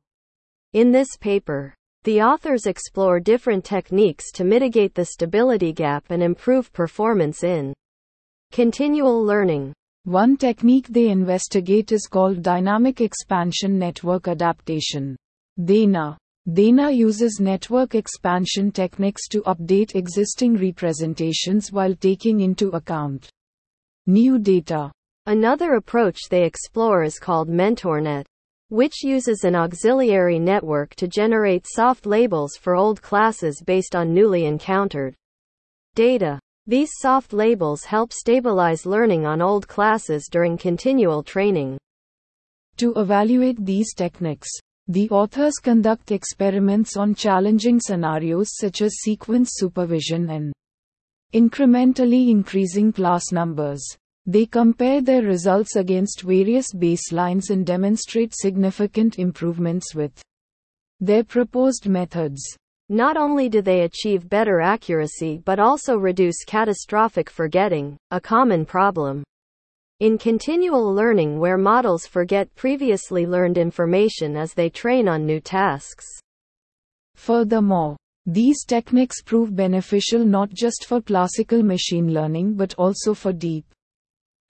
In 0.74 0.92
this 0.92 1.16
paper, 1.18 1.74
the 2.04 2.20
authors 2.20 2.66
explore 2.66 3.18
different 3.18 3.64
techniques 3.64 4.30
to 4.32 4.44
mitigate 4.44 4.94
the 4.94 5.06
stability 5.06 5.72
gap 5.72 6.04
and 6.10 6.22
improve 6.22 6.70
performance 6.74 7.42
in 7.44 7.72
continual 8.52 9.24
learning. 9.24 9.72
One 10.04 10.36
technique 10.36 10.88
they 10.88 11.08
investigate 11.08 11.92
is 11.92 12.06
called 12.06 12.42
dynamic 12.42 13.00
expansion 13.00 13.78
network 13.78 14.28
adaptation. 14.28 15.16
DENA. 15.64 16.18
DENA 16.52 16.90
uses 16.90 17.40
network 17.40 17.94
expansion 17.94 18.70
techniques 18.70 19.28
to 19.28 19.40
update 19.44 19.94
existing 19.94 20.58
representations 20.58 21.72
while 21.72 21.94
taking 21.94 22.40
into 22.40 22.68
account 22.72 23.30
new 24.06 24.38
data. 24.38 24.90
Another 25.26 25.74
approach 25.74 26.18
they 26.28 26.44
explore 26.44 27.02
is 27.02 27.18
called 27.18 27.48
MentorNet, 27.48 28.24
which 28.68 29.02
uses 29.02 29.44
an 29.44 29.54
auxiliary 29.54 30.38
network 30.38 30.94
to 30.94 31.08
generate 31.08 31.66
soft 31.68 32.06
labels 32.06 32.56
for 32.56 32.74
old 32.74 33.02
classes 33.02 33.62
based 33.66 33.96
on 33.96 34.14
newly 34.14 34.46
encountered 34.46 35.14
data. 35.94 36.38
These 36.66 36.90
soft 36.98 37.32
labels 37.32 37.82
help 37.82 38.12
stabilize 38.12 38.86
learning 38.86 39.26
on 39.26 39.42
old 39.42 39.66
classes 39.66 40.28
during 40.30 40.56
continual 40.56 41.22
training. 41.22 41.78
To 42.76 42.94
evaluate 42.94 43.64
these 43.64 43.92
techniques, 43.92 44.48
the 44.86 45.10
authors 45.10 45.54
conduct 45.62 46.12
experiments 46.12 46.96
on 46.96 47.14
challenging 47.14 47.80
scenarios 47.80 48.50
such 48.56 48.82
as 48.82 49.00
sequence 49.02 49.50
supervision 49.54 50.30
and 50.30 50.52
incrementally 51.32 52.30
increasing 52.30 52.92
class 52.92 53.30
numbers. 53.32 53.82
They 54.26 54.46
compare 54.46 55.00
their 55.00 55.22
results 55.22 55.76
against 55.76 56.22
various 56.22 56.72
baselines 56.74 57.50
and 57.50 57.64
demonstrate 57.64 58.34
significant 58.34 59.18
improvements 59.18 59.94
with 59.94 60.12
their 61.00 61.24
proposed 61.24 61.88
methods. 61.88 62.42
Not 62.88 63.16
only 63.16 63.48
do 63.48 63.62
they 63.62 63.82
achieve 63.82 64.28
better 64.28 64.60
accuracy 64.60 65.40
but 65.44 65.58
also 65.58 65.96
reduce 65.96 66.44
catastrophic 66.44 67.30
forgetting, 67.30 67.96
a 68.10 68.20
common 68.20 68.66
problem. 68.66 69.22
In 70.00 70.18
continual 70.18 70.92
learning 70.92 71.38
where 71.38 71.58
models 71.58 72.06
forget 72.06 72.54
previously 72.56 73.26
learned 73.26 73.58
information 73.58 74.36
as 74.36 74.54
they 74.54 74.68
train 74.68 75.08
on 75.08 75.24
new 75.24 75.40
tasks. 75.40 76.06
Furthermore, 77.14 77.96
these 78.32 78.64
techniques 78.64 79.22
prove 79.22 79.56
beneficial 79.56 80.24
not 80.24 80.50
just 80.50 80.84
for 80.84 81.00
classical 81.00 81.64
machine 81.64 82.14
learning 82.14 82.54
but 82.54 82.72
also 82.74 83.12
for 83.12 83.32
deep 83.32 83.64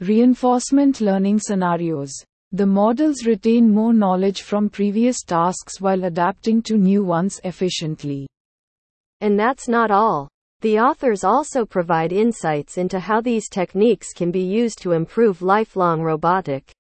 reinforcement 0.00 1.00
learning 1.00 1.38
scenarios. 1.38 2.12
The 2.52 2.66
models 2.66 3.24
retain 3.24 3.72
more 3.72 3.94
knowledge 3.94 4.42
from 4.42 4.68
previous 4.68 5.22
tasks 5.22 5.80
while 5.80 6.04
adapting 6.04 6.60
to 6.62 6.76
new 6.76 7.02
ones 7.04 7.40
efficiently. 7.44 8.26
And 9.22 9.38
that's 9.38 9.66
not 9.66 9.90
all. 9.90 10.28
The 10.60 10.78
authors 10.78 11.24
also 11.24 11.64
provide 11.64 12.12
insights 12.12 12.76
into 12.76 13.00
how 13.00 13.22
these 13.22 13.48
techniques 13.48 14.12
can 14.12 14.30
be 14.30 14.42
used 14.42 14.82
to 14.82 14.92
improve 14.92 15.40
lifelong 15.40 16.02
robotic 16.02 16.70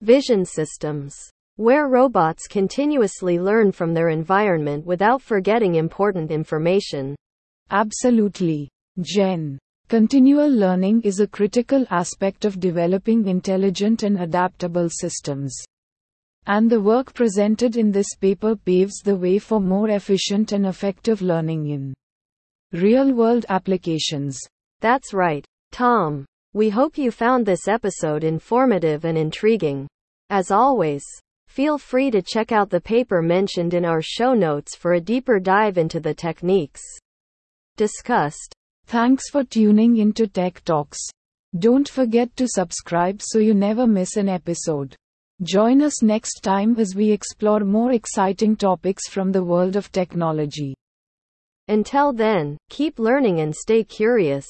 vision 0.00 0.46
systems, 0.46 1.14
where 1.56 1.88
robots 1.88 2.46
continuously 2.46 3.38
learn 3.38 3.72
from 3.72 3.92
their 3.92 4.08
environment 4.08 4.86
without 4.86 5.20
forgetting 5.20 5.74
important 5.74 6.30
information. 6.30 7.14
Absolutely. 7.70 8.68
Jen. 9.00 9.58
Continual 9.88 10.48
learning 10.48 11.02
is 11.02 11.20
a 11.20 11.26
critical 11.26 11.84
aspect 11.90 12.44
of 12.44 12.60
developing 12.60 13.26
intelligent 13.26 14.02
and 14.02 14.20
adaptable 14.20 14.88
systems. 14.88 15.54
And 16.46 16.70
the 16.70 16.80
work 16.80 17.14
presented 17.14 17.76
in 17.76 17.92
this 17.92 18.14
paper 18.16 18.56
paves 18.56 19.00
the 19.04 19.16
way 19.16 19.38
for 19.38 19.60
more 19.60 19.90
efficient 19.90 20.52
and 20.52 20.66
effective 20.66 21.22
learning 21.22 21.68
in 21.68 21.94
real 22.72 23.12
world 23.12 23.46
applications. 23.48 24.40
That's 24.80 25.12
right, 25.12 25.44
Tom. 25.70 26.24
We 26.54 26.70
hope 26.70 26.98
you 26.98 27.10
found 27.10 27.46
this 27.46 27.68
episode 27.68 28.24
informative 28.24 29.04
and 29.04 29.16
intriguing. 29.16 29.86
As 30.30 30.50
always, 30.50 31.04
feel 31.52 31.76
free 31.76 32.10
to 32.10 32.22
check 32.22 32.50
out 32.50 32.70
the 32.70 32.80
paper 32.80 33.20
mentioned 33.20 33.74
in 33.74 33.84
our 33.84 34.00
show 34.00 34.32
notes 34.32 34.74
for 34.74 34.94
a 34.94 35.00
deeper 35.00 35.38
dive 35.38 35.76
into 35.76 36.00
the 36.00 36.14
techniques 36.14 36.80
discussed. 37.76 38.54
Thanks 38.86 39.28
for 39.28 39.44
tuning 39.44 39.98
into 39.98 40.26
Tech 40.26 40.64
Talks. 40.64 40.98
Don't 41.58 41.86
forget 41.86 42.34
to 42.36 42.48
subscribe 42.48 43.20
so 43.20 43.38
you 43.38 43.52
never 43.52 43.86
miss 43.86 44.16
an 44.16 44.30
episode. 44.30 44.96
Join 45.42 45.82
us 45.82 46.02
next 46.02 46.40
time 46.40 46.74
as 46.78 46.94
we 46.94 47.10
explore 47.10 47.60
more 47.60 47.92
exciting 47.92 48.56
topics 48.56 49.06
from 49.08 49.30
the 49.30 49.44
world 49.44 49.76
of 49.76 49.92
technology. 49.92 50.74
Until 51.68 52.14
then, 52.14 52.56
keep 52.70 52.98
learning 52.98 53.40
and 53.40 53.54
stay 53.54 53.84
curious. 53.84 54.46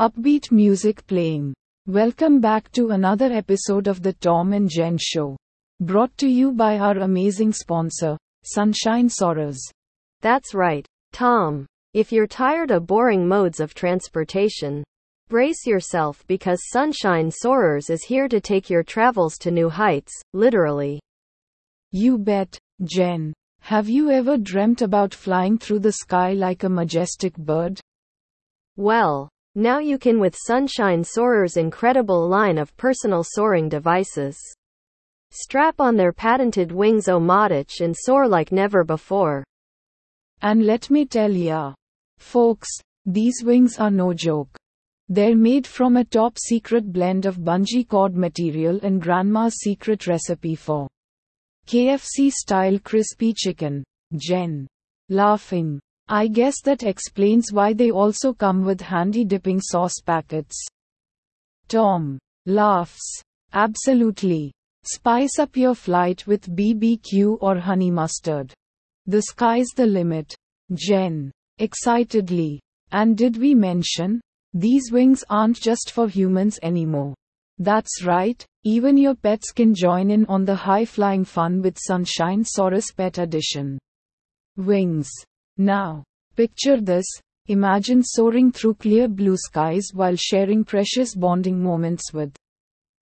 Upbeat 0.00 0.50
music 0.50 1.06
playing. 1.06 1.52
Welcome 1.86 2.40
back 2.40 2.72
to 2.72 2.92
another 2.92 3.26
episode 3.26 3.86
of 3.86 4.02
the 4.02 4.14
Tom 4.14 4.54
and 4.54 4.66
Jen 4.66 4.96
Show. 4.98 5.36
Brought 5.78 6.16
to 6.16 6.26
you 6.26 6.52
by 6.52 6.78
our 6.78 6.96
amazing 7.00 7.52
sponsor, 7.52 8.16
Sunshine 8.42 9.10
Soarers. 9.10 9.60
That's 10.22 10.54
right, 10.54 10.86
Tom. 11.12 11.66
If 11.92 12.12
you're 12.12 12.26
tired 12.26 12.70
of 12.70 12.86
boring 12.86 13.28
modes 13.28 13.60
of 13.60 13.74
transportation, 13.74 14.82
brace 15.28 15.66
yourself 15.66 16.26
because 16.26 16.70
Sunshine 16.72 17.30
Soarers 17.30 17.90
is 17.90 18.02
here 18.02 18.26
to 18.26 18.40
take 18.40 18.70
your 18.70 18.82
travels 18.82 19.36
to 19.40 19.50
new 19.50 19.68
heights, 19.68 20.18
literally. 20.32 20.98
You 21.92 22.16
bet, 22.16 22.58
Jen. 22.84 23.34
Have 23.60 23.90
you 23.90 24.10
ever 24.10 24.38
dreamt 24.38 24.80
about 24.80 25.12
flying 25.12 25.58
through 25.58 25.80
the 25.80 25.92
sky 25.92 26.32
like 26.32 26.64
a 26.64 26.70
majestic 26.70 27.36
bird? 27.36 27.78
Well, 28.78 29.28
now 29.54 29.78
you 29.78 29.98
can 29.98 30.20
with 30.20 30.36
Sunshine 30.36 31.02
Soarer's 31.02 31.56
incredible 31.56 32.28
line 32.28 32.58
of 32.58 32.76
personal 32.76 33.24
soaring 33.24 33.68
devices. 33.68 34.36
Strap 35.32 35.80
on 35.80 35.96
their 35.96 36.12
patented 36.12 36.72
wings 36.72 37.06
Omatich 37.06 37.80
and 37.80 37.94
soar 37.96 38.26
like 38.26 38.52
never 38.52 38.84
before. 38.84 39.44
And 40.42 40.66
let 40.66 40.90
me 40.90 41.06
tell 41.06 41.30
ya, 41.30 41.74
folks, 42.18 42.68
these 43.06 43.42
wings 43.44 43.78
are 43.78 43.90
no 43.90 44.12
joke. 44.12 44.56
They're 45.08 45.36
made 45.36 45.66
from 45.66 45.96
a 45.96 46.04
top 46.04 46.38
secret 46.38 46.92
blend 46.92 47.26
of 47.26 47.38
bungee 47.38 47.88
cord 47.88 48.14
material 48.16 48.78
and 48.82 49.02
grandma's 49.02 49.56
secret 49.56 50.06
recipe 50.06 50.54
for 50.54 50.88
KFC 51.66 52.30
style 52.30 52.78
crispy 52.78 53.32
chicken. 53.32 53.84
Jen. 54.16 54.66
Laughing. 55.08 55.80
I 56.12 56.26
guess 56.26 56.60
that 56.62 56.82
explains 56.82 57.52
why 57.52 57.72
they 57.72 57.92
also 57.92 58.32
come 58.32 58.64
with 58.64 58.80
handy 58.80 59.24
dipping 59.24 59.60
sauce 59.60 60.00
packets. 60.04 60.60
Tom. 61.68 62.18
Laughs. 62.46 63.22
Absolutely. 63.52 64.50
Spice 64.82 65.38
up 65.38 65.56
your 65.56 65.76
flight 65.76 66.26
with 66.26 66.50
BBQ 66.50 67.38
or 67.40 67.60
honey 67.60 67.92
mustard. 67.92 68.52
The 69.06 69.22
sky's 69.22 69.68
the 69.76 69.86
limit. 69.86 70.34
Jen. 70.74 71.30
Excitedly. 71.58 72.60
And 72.90 73.16
did 73.16 73.36
we 73.36 73.54
mention? 73.54 74.20
These 74.52 74.90
wings 74.90 75.22
aren't 75.30 75.60
just 75.60 75.92
for 75.92 76.08
humans 76.08 76.58
anymore. 76.64 77.14
That's 77.58 78.02
right, 78.04 78.44
even 78.64 78.96
your 78.96 79.14
pets 79.14 79.52
can 79.52 79.76
join 79.76 80.10
in 80.10 80.26
on 80.26 80.44
the 80.44 80.56
high 80.56 80.86
flying 80.86 81.24
fun 81.24 81.62
with 81.62 81.78
Sunshine 81.78 82.42
Saurus 82.42 82.86
Pet 82.96 83.18
Edition. 83.18 83.78
Wings. 84.56 85.08
Now, 85.60 86.04
picture 86.36 86.80
this 86.80 87.04
imagine 87.48 88.02
soaring 88.02 88.50
through 88.50 88.76
clear 88.76 89.08
blue 89.08 89.36
skies 89.36 89.88
while 89.92 90.16
sharing 90.16 90.64
precious 90.64 91.14
bonding 91.14 91.62
moments 91.62 92.14
with 92.14 92.34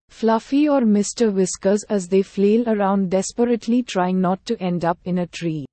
Fluffy 0.09 0.67
or 0.67 0.81
Mr. 0.81 1.31
Whiskers 1.31 1.85
as 1.91 2.09
they 2.09 2.23
flail 2.23 2.67
around 2.67 3.11
desperately 3.11 3.83
trying 3.83 4.23
not 4.23 4.43
to 4.47 4.59
end 4.59 4.87
up 4.87 4.99
in 5.05 5.19
a 5.19 5.27
tree. 5.27 5.67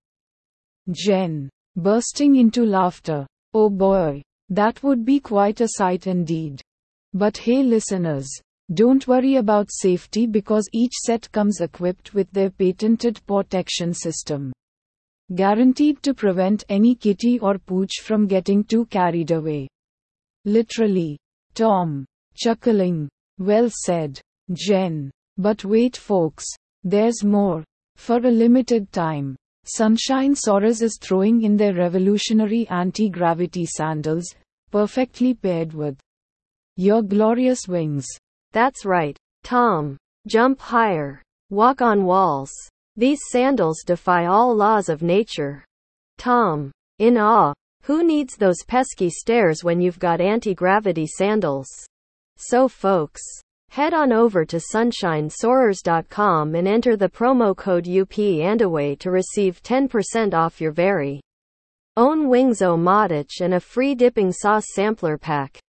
Jen. 0.92 1.50
Bursting 1.78 2.36
into 2.36 2.66
laughter. 2.66 3.26
Oh 3.54 3.70
boy. 3.70 4.22
That 4.50 4.84
would 4.84 5.06
be 5.06 5.22
quite 5.22 5.62
a 5.62 5.70
sight 5.70 6.06
indeed. 6.06 6.60
But 7.14 7.38
hey 7.38 7.64
listeners. 7.64 8.30
Don't 8.74 9.08
worry 9.08 9.38
about 9.38 9.70
safety 9.72 10.28
because 10.28 10.68
each 10.74 10.96
set 11.06 11.32
comes 11.32 11.62
equipped 11.62 12.14
with 12.14 12.30
their 12.32 12.50
patented 12.50 13.22
protection 13.26 13.94
system. 13.94 14.52
Guaranteed 15.36 16.04
to 16.04 16.14
prevent 16.14 16.64
any 16.70 16.96
kitty 16.96 17.40
or 17.40 17.58
pooch 17.58 18.02
from 18.02 18.28
getting 18.28 18.64
too 18.64 18.86
carried 18.88 19.32
away. 19.32 19.68
Literally. 20.46 21.18
Tom. 21.54 22.06
Chuckling. 22.36 23.10
Well 23.40 23.70
said, 23.70 24.20
Jen. 24.52 25.12
But 25.38 25.64
wait, 25.66 25.98
folks, 25.98 26.46
there's 26.84 27.24
more. 27.24 27.64
For 27.96 28.18
a 28.18 28.32
limited 28.32 28.92
time, 28.92 29.36
Sunshine 29.66 30.36
Saurus 30.36 30.82
is 30.82 31.00
throwing 31.02 31.44
in 31.44 31.56
their 31.56 31.74
revolutionary 31.74 32.68
anti 32.68 33.10
gravity 33.10 33.66
sandals, 33.66 34.26
perfectly 34.72 35.34
paired 35.34 35.74
with 35.74 35.98
your 36.76 37.02
glorious 37.02 37.68
wings. 37.68 38.06
That's 38.52 38.86
right, 38.86 39.18
Tom. 39.44 39.98
Jump 40.28 40.60
higher. 40.60 41.22
Walk 41.50 41.82
on 41.82 42.04
walls. 42.04 42.52
These 42.96 43.22
sandals 43.32 43.84
defy 43.84 44.28
all 44.28 44.56
laws 44.56 44.88
of 44.88 45.02
nature. 45.02 45.66
Tom. 46.18 46.72
In 47.00 47.18
awe. 47.18 47.54
Who 47.84 48.04
needs 48.04 48.38
those 48.38 48.64
pesky 48.68 49.10
stairs 49.10 49.64
when 49.64 49.82
you've 49.82 50.00
got 50.00 50.22
anti 50.22 50.54
gravity 50.54 51.08
sandals? 51.08 51.68
So, 52.38 52.68
folks, 52.68 53.22
head 53.70 53.94
on 53.94 54.14
over 54.14 54.46
to 54.46 54.58
sunshinesaurers.com 54.58 56.56
and 56.56 56.68
enter 56.68 56.96
the 56.96 57.10
promo 57.10 57.58
code 57.58 57.90
UP 57.90 58.14
to 59.00 59.12
receive 59.12 59.64
10% 59.64 60.34
off 60.34 60.62
your 60.62 60.72
very 60.72 61.20
own 61.98 62.30
Wings 62.30 62.62
Omatich 62.62 63.42
and 63.42 63.56
a 63.56 63.60
free 63.60 63.96
dipping 63.96 64.32
sauce 64.32 64.66
sampler 64.74 65.18
pack. 65.18 65.60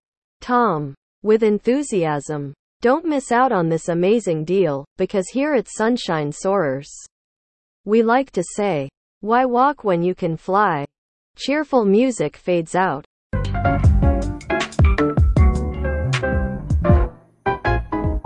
Tom, 0.40 0.94
with 1.22 1.42
enthusiasm. 1.42 2.52
Don't 2.82 3.06
miss 3.06 3.32
out 3.32 3.50
on 3.50 3.70
this 3.70 3.88
amazing 3.88 4.44
deal, 4.44 4.84
because 4.98 5.28
here 5.30 5.54
at 5.54 5.68
Sunshine 5.68 6.30
Soarers, 6.30 6.90
we 7.86 8.02
like 8.02 8.30
to 8.30 8.42
say, 8.42 8.88
why 9.20 9.44
walk 9.44 9.84
when 9.84 10.02
you 10.02 10.14
can 10.14 10.38
fly? 10.38 10.86
Cheerful 11.36 11.84
music 11.84 12.34
fades 12.34 12.74
out. 12.74 13.04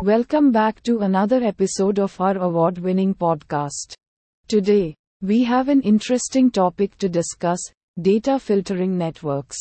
Welcome 0.01 0.53
back 0.53 0.81
to 0.85 1.01
another 1.01 1.42
episode 1.42 1.99
of 1.99 2.21
our 2.21 2.38
award 2.38 2.79
winning 2.79 3.16
podcast. 3.16 3.94
Today, 4.47 4.94
we 5.23 5.42
have 5.42 5.68
an 5.68 5.83
interesting 5.83 6.53
topic 6.53 6.97
to 6.99 7.09
discuss 7.09 7.59
data 8.01 8.38
filtering 8.38 8.97
networks. 8.97 9.59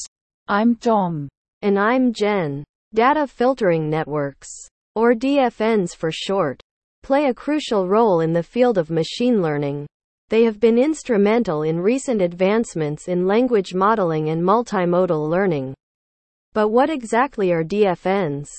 I'm 0.47 0.75
Tom. 0.75 1.27
And 1.63 1.79
I'm 1.79 2.13
Jen. 2.13 2.63
Data 2.93 3.25
filtering 3.25 3.89
networks, 3.89 4.47
or 4.93 5.15
DFNs 5.15 5.95
for 5.95 6.11
short, 6.11 6.61
play 7.07 7.27
a 7.27 7.33
crucial 7.33 7.87
role 7.87 8.19
in 8.19 8.33
the 8.33 8.43
field 8.43 8.77
of 8.77 8.89
machine 8.89 9.41
learning. 9.41 9.87
They 10.27 10.43
have 10.43 10.59
been 10.59 10.77
instrumental 10.77 11.61
in 11.61 11.79
recent 11.79 12.21
advancements 12.21 13.07
in 13.07 13.25
language 13.25 13.73
modeling 13.73 14.27
and 14.27 14.43
multimodal 14.43 15.29
learning. 15.29 15.73
But 16.51 16.67
what 16.67 16.89
exactly 16.89 17.53
are 17.53 17.63
DFNs? 17.63 18.49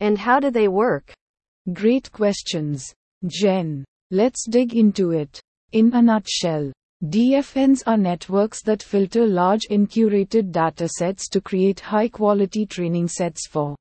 And 0.00 0.16
how 0.16 0.40
do 0.40 0.50
they 0.50 0.66
work? 0.66 1.12
Great 1.74 2.10
questions, 2.10 2.90
Jen. 3.26 3.84
Let's 4.10 4.48
dig 4.48 4.74
into 4.74 5.10
it. 5.10 5.38
In 5.72 5.92
a 5.92 6.00
nutshell, 6.00 6.72
DFNs 7.04 7.82
are 7.86 7.98
networks 7.98 8.62
that 8.62 8.82
filter 8.82 9.26
large 9.26 9.66
uncurated 9.68 10.52
datasets 10.52 11.28
to 11.32 11.42
create 11.42 11.80
high 11.80 12.08
quality 12.08 12.64
training 12.64 13.08
sets 13.08 13.46
for 13.46 13.76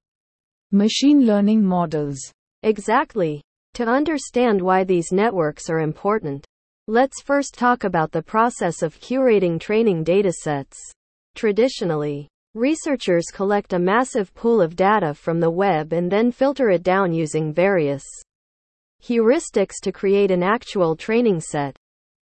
machine 0.74 1.26
learning 1.26 1.64
models. 1.64 2.20
Exactly. 2.64 3.42
To 3.80 3.88
understand 3.88 4.62
why 4.62 4.84
these 4.84 5.14
networks 5.14 5.70
are 5.70 5.80
important, 5.80 6.46
let's 6.88 7.22
first 7.22 7.54
talk 7.54 7.86
about 7.86 8.12
the 8.12 8.22
process 8.22 8.82
of 8.82 9.00
curating 9.00 9.58
training 9.58 10.04
datasets. 10.04 10.76
Traditionally, 11.34 12.28
Researchers 12.56 13.28
collect 13.34 13.72
a 13.72 13.80
massive 13.80 14.36
pool 14.36 14.60
of 14.62 14.76
data 14.76 15.14
from 15.14 15.40
the 15.40 15.50
web 15.50 15.94
and 15.94 16.12
then 16.12 16.30
filter 16.30 16.70
it 16.72 16.84
down 16.84 17.14
using 17.14 17.54
various 17.54 18.04
heuristics 19.02 19.76
to 19.82 19.94
create 19.94 20.30
an 20.30 20.44
actual 20.44 20.98
training 20.98 21.40
set. 21.40 21.78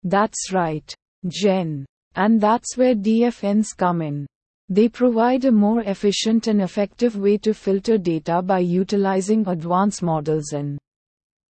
That's 0.04 0.52
right, 0.52 0.92
Jen. 1.28 1.86
And 2.16 2.42
that's 2.42 2.76
where 2.76 2.96
DFNs 2.96 3.78
come 3.78 4.02
in. 4.02 4.26
They 4.70 4.90
provide 4.90 5.46
a 5.46 5.52
more 5.52 5.82
efficient 5.82 6.48
and 6.48 6.64
effective 6.64 7.16
way 7.16 7.38
to 7.38 7.54
filter 7.54 8.00
data 8.00 8.42
by 8.42 8.58
utilizing 8.58 9.48
advanced 9.48 10.02
models 10.02 10.54
and 10.54 10.80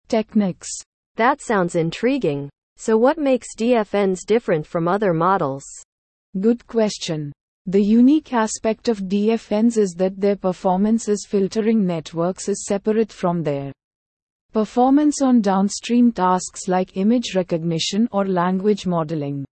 techniques. 0.07 0.69
That 1.15 1.41
sounds 1.41 1.75
intriguing. 1.75 2.49
So, 2.77 2.97
what 2.97 3.17
makes 3.17 3.55
DFNs 3.55 4.25
different 4.25 4.65
from 4.65 4.87
other 4.87 5.13
models? 5.13 5.63
Good 6.39 6.65
question. 6.65 7.31
The 7.65 7.81
unique 7.81 8.33
aspect 8.33 8.89
of 8.89 8.99
DFNs 9.01 9.77
is 9.77 9.91
that 9.97 10.19
their 10.19 10.35
performance 10.35 11.07
as 11.07 11.25
filtering 11.27 11.85
networks 11.85 12.49
is 12.49 12.65
separate 12.65 13.11
from 13.11 13.43
their 13.43 13.71
performance 14.51 15.21
on 15.21 15.41
downstream 15.41 16.11
tasks 16.11 16.67
like 16.67 16.97
image 16.97 17.35
recognition 17.35 18.09
or 18.11 18.25
language 18.25 18.85
modeling. 18.85 19.45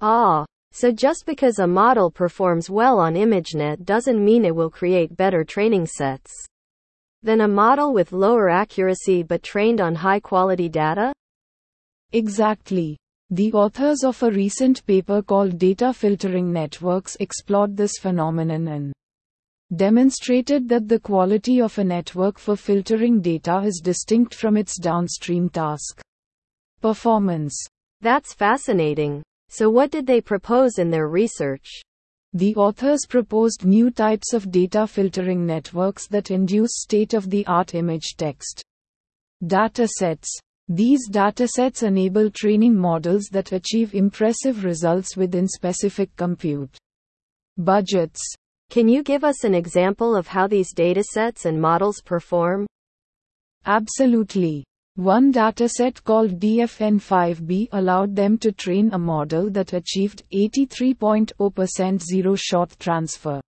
Ah, 0.00 0.44
so 0.72 0.92
just 0.92 1.24
because 1.26 1.58
a 1.58 1.66
model 1.66 2.10
performs 2.10 2.68
well 2.68 2.98
on 2.98 3.14
ImageNet 3.14 3.84
doesn't 3.84 4.22
mean 4.22 4.44
it 4.44 4.54
will 4.54 4.70
create 4.70 5.16
better 5.16 5.42
training 5.42 5.86
sets 5.86 6.32
than 7.26 7.42
a 7.42 7.48
model 7.48 7.92
with 7.92 8.12
lower 8.12 8.48
accuracy 8.48 9.22
but 9.22 9.42
trained 9.42 9.80
on 9.80 9.94
high 9.94 10.20
quality 10.20 10.68
data? 10.68 11.12
Exactly. 12.12 12.96
The 13.30 13.52
authors 13.52 14.04
of 14.04 14.22
a 14.22 14.30
recent 14.30 14.86
paper 14.86 15.20
called 15.20 15.58
Data 15.58 15.92
Filtering 15.92 16.52
Networks 16.52 17.16
explored 17.18 17.76
this 17.76 17.98
phenomenon 17.98 18.68
and 18.68 18.92
demonstrated 19.74 20.68
that 20.68 20.86
the 20.86 21.00
quality 21.00 21.60
of 21.60 21.76
a 21.78 21.84
network 21.84 22.38
for 22.38 22.56
filtering 22.56 23.20
data 23.20 23.62
is 23.64 23.80
distinct 23.82 24.32
from 24.32 24.56
its 24.56 24.78
downstream 24.78 25.48
task 25.48 26.00
performance. 26.80 27.58
That's 28.00 28.32
fascinating. 28.32 29.24
So, 29.48 29.68
what 29.68 29.90
did 29.90 30.06
they 30.06 30.20
propose 30.20 30.78
in 30.78 30.90
their 30.90 31.08
research? 31.08 31.82
The 32.36 32.54
authors 32.56 33.06
proposed 33.08 33.64
new 33.64 33.90
types 33.90 34.34
of 34.34 34.50
data 34.50 34.86
filtering 34.86 35.46
networks 35.46 36.06
that 36.08 36.30
induce 36.30 36.72
state 36.74 37.14
of 37.14 37.30
the 37.30 37.46
art 37.46 37.74
image 37.74 38.14
text 38.18 38.62
datasets 39.42 40.26
these 40.68 41.08
datasets 41.08 41.82
enable 41.82 42.30
training 42.30 42.76
models 42.76 43.30
that 43.32 43.52
achieve 43.52 43.94
impressive 43.94 44.64
results 44.64 45.16
within 45.16 45.48
specific 45.48 46.14
compute 46.16 46.76
budgets. 47.56 48.20
Can 48.68 48.86
you 48.86 49.02
give 49.02 49.24
us 49.24 49.42
an 49.44 49.54
example 49.54 50.14
of 50.14 50.26
how 50.26 50.46
these 50.46 50.74
datasets 50.74 51.46
and 51.46 51.58
models 51.58 52.02
perform? 52.04 52.66
Absolutely. 53.64 54.62
One 54.96 55.30
dataset 55.30 56.02
called 56.04 56.40
DFN5B 56.40 57.68
allowed 57.72 58.16
them 58.16 58.38
to 58.38 58.50
train 58.50 58.90
a 58.94 58.98
model 58.98 59.50
that 59.50 59.74
achieved 59.74 60.22
83.0% 60.32 62.00
zero 62.02 62.34
shot 62.34 62.74
transfer 62.78 63.40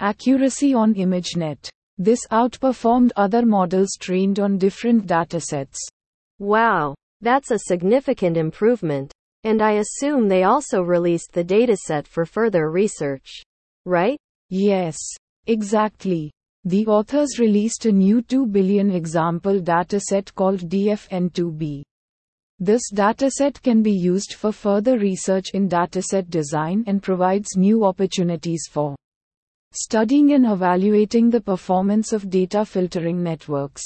accuracy 0.00 0.72
on 0.72 0.94
ImageNet. 0.94 1.68
This 1.98 2.26
outperformed 2.28 3.10
other 3.16 3.44
models 3.44 3.98
trained 4.00 4.40
on 4.40 4.56
different 4.56 5.06
datasets. 5.06 5.76
Wow, 6.38 6.94
that's 7.20 7.50
a 7.50 7.58
significant 7.58 8.38
improvement. 8.38 9.12
And 9.44 9.60
I 9.60 9.72
assume 9.72 10.26
they 10.26 10.44
also 10.44 10.80
released 10.80 11.32
the 11.32 11.44
dataset 11.44 12.06
for 12.06 12.24
further 12.24 12.70
research. 12.70 13.42
Right? 13.84 14.18
Yes, 14.48 14.96
exactly. 15.46 16.32
The 16.64 16.86
authors 16.86 17.40
released 17.40 17.86
a 17.86 17.90
new 17.92 18.22
2 18.22 18.46
billion 18.46 18.92
example 18.92 19.60
dataset 19.60 20.32
called 20.32 20.60
DFN2B. 20.60 21.82
This 22.60 22.82
dataset 22.94 23.60
can 23.60 23.82
be 23.82 23.90
used 23.90 24.34
for 24.34 24.52
further 24.52 24.96
research 24.96 25.50
in 25.54 25.68
dataset 25.68 26.30
design 26.30 26.84
and 26.86 27.02
provides 27.02 27.56
new 27.56 27.84
opportunities 27.84 28.68
for 28.70 28.94
studying 29.72 30.34
and 30.34 30.46
evaluating 30.46 31.30
the 31.30 31.40
performance 31.40 32.12
of 32.12 32.30
data 32.30 32.64
filtering 32.64 33.20
networks. 33.20 33.82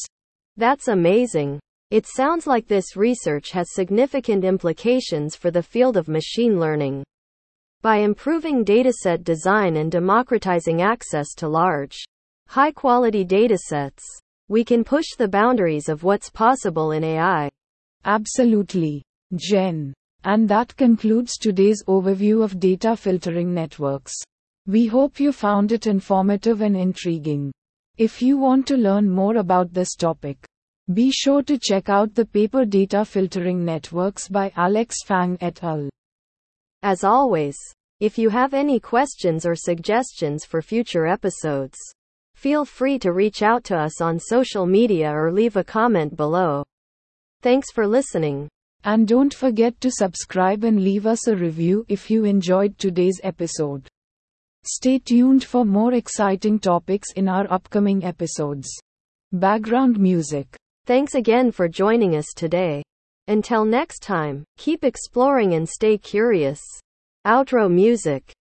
That's 0.59 0.89
amazing. 0.89 1.59
It 1.91 2.07
sounds 2.07 2.47
like 2.47 2.67
this 2.67 2.95
research 2.95 3.53
has 3.53 3.73
significant 3.73 4.45
implications 4.45 5.35
for 5.35 5.51
the 5.51 5.63
field 5.63 5.97
of 5.97 6.09
machine 6.09 6.61
learning. 6.61 7.05
By 7.81 8.01
improving 8.01 8.67
dataset 8.67 9.25
design 9.25 9.77
and 9.77 9.91
democratizing 9.91 10.83
access 10.83 11.33
to 11.37 11.49
large, 11.49 11.97
high 12.49 12.73
quality 12.73 13.25
datasets, 13.25 14.03
we 14.49 14.65
can 14.65 14.85
push 14.85 15.07
the 15.17 15.29
boundaries 15.29 15.89
of 15.89 16.03
what's 16.03 16.31
possible 16.31 16.93
in 16.93 17.03
AI. 17.03 17.51
Absolutely, 18.05 19.03
Jen. 19.35 19.93
And 20.25 20.49
that 20.49 20.77
concludes 20.77 21.37
today's 21.37 21.85
overview 21.85 22.43
of 22.43 22.59
data 22.59 22.97
filtering 22.97 23.53
networks. 23.53 24.15
We 24.67 24.87
hope 24.87 25.21
you 25.21 25.33
found 25.33 25.71
it 25.73 25.87
informative 25.87 26.61
and 26.61 26.77
intriguing. 26.77 27.53
If 27.99 28.21
you 28.21 28.37
want 28.37 28.67
to 28.67 28.77
learn 28.77 29.09
more 29.09 29.37
about 29.37 29.73
this 29.73 29.95
topic, 29.95 30.45
be 30.93 31.11
sure 31.11 31.43
to 31.43 31.59
check 31.59 31.89
out 31.89 32.15
the 32.15 32.27
paper 32.27 32.65
data 32.65 33.05
filtering 33.05 33.65
networks 33.65 34.29
by 34.29 34.53
Alex 34.57 35.03
Fang 35.05 35.37
et 35.41 35.63
al. 35.63 35.89
As 36.83 37.03
always, 37.03 37.57
if 37.99 38.19
you 38.19 38.29
have 38.29 38.55
any 38.55 38.79
questions 38.79 39.47
or 39.47 39.55
suggestions 39.55 40.45
for 40.45 40.63
future 40.63 41.07
episodes, 41.07 41.79
feel 42.37 42.65
free 42.65 42.99
to 43.01 43.13
reach 43.13 43.43
out 43.43 43.65
to 43.65 43.77
us 43.77 44.01
on 44.01 44.21
social 44.21 44.67
media 44.67 45.11
or 45.11 45.33
leave 45.33 45.57
a 45.57 45.65
comment 45.65 46.17
below. 46.17 46.63
Thanks 47.43 47.73
for 47.73 47.87
listening. 47.87 48.49
And 48.85 49.09
don't 49.09 49.35
forget 49.35 49.81
to 49.81 49.91
subscribe 49.91 50.63
and 50.63 50.85
leave 50.85 51.07
us 51.07 51.27
a 51.27 51.35
review 51.35 51.85
if 51.89 52.09
you 52.11 52.25
enjoyed 52.25 52.79
today's 52.79 53.21
episode. 53.25 53.89
Stay 54.65 54.99
tuned 54.99 55.45
for 55.45 55.65
more 55.65 55.95
exciting 55.95 56.59
topics 56.59 57.13
in 57.13 57.29
our 57.29 57.51
upcoming 57.53 58.05
episodes. 58.05 58.69
Background 59.33 59.99
music. 59.99 60.57
Thanks 60.87 61.15
again 61.15 61.51
for 61.51 61.69
joining 61.69 62.15
us 62.15 62.27
today. 62.35 62.83
Until 63.29 63.65
next 63.65 64.03
time, 64.03 64.45
keep 64.57 64.85
exploring 64.85 65.55
and 65.55 65.69
stay 65.69 65.99
curious. 65.99 66.61
Outro 67.27 67.69
music. 67.69 68.33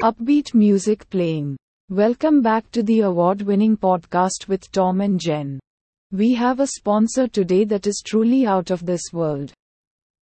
Upbeat 0.00 0.54
music 0.54 1.10
playing. 1.10 1.56
Welcome 1.90 2.40
back 2.40 2.70
to 2.70 2.84
the 2.84 3.00
award 3.00 3.42
winning 3.42 3.76
podcast 3.76 4.46
with 4.46 4.70
Tom 4.70 5.00
and 5.00 5.18
Jen. 5.18 5.58
We 6.12 6.34
have 6.34 6.60
a 6.60 6.68
sponsor 6.68 7.26
today 7.26 7.64
that 7.64 7.84
is 7.88 8.00
truly 8.06 8.46
out 8.46 8.70
of 8.70 8.86
this 8.86 9.02
world. 9.12 9.52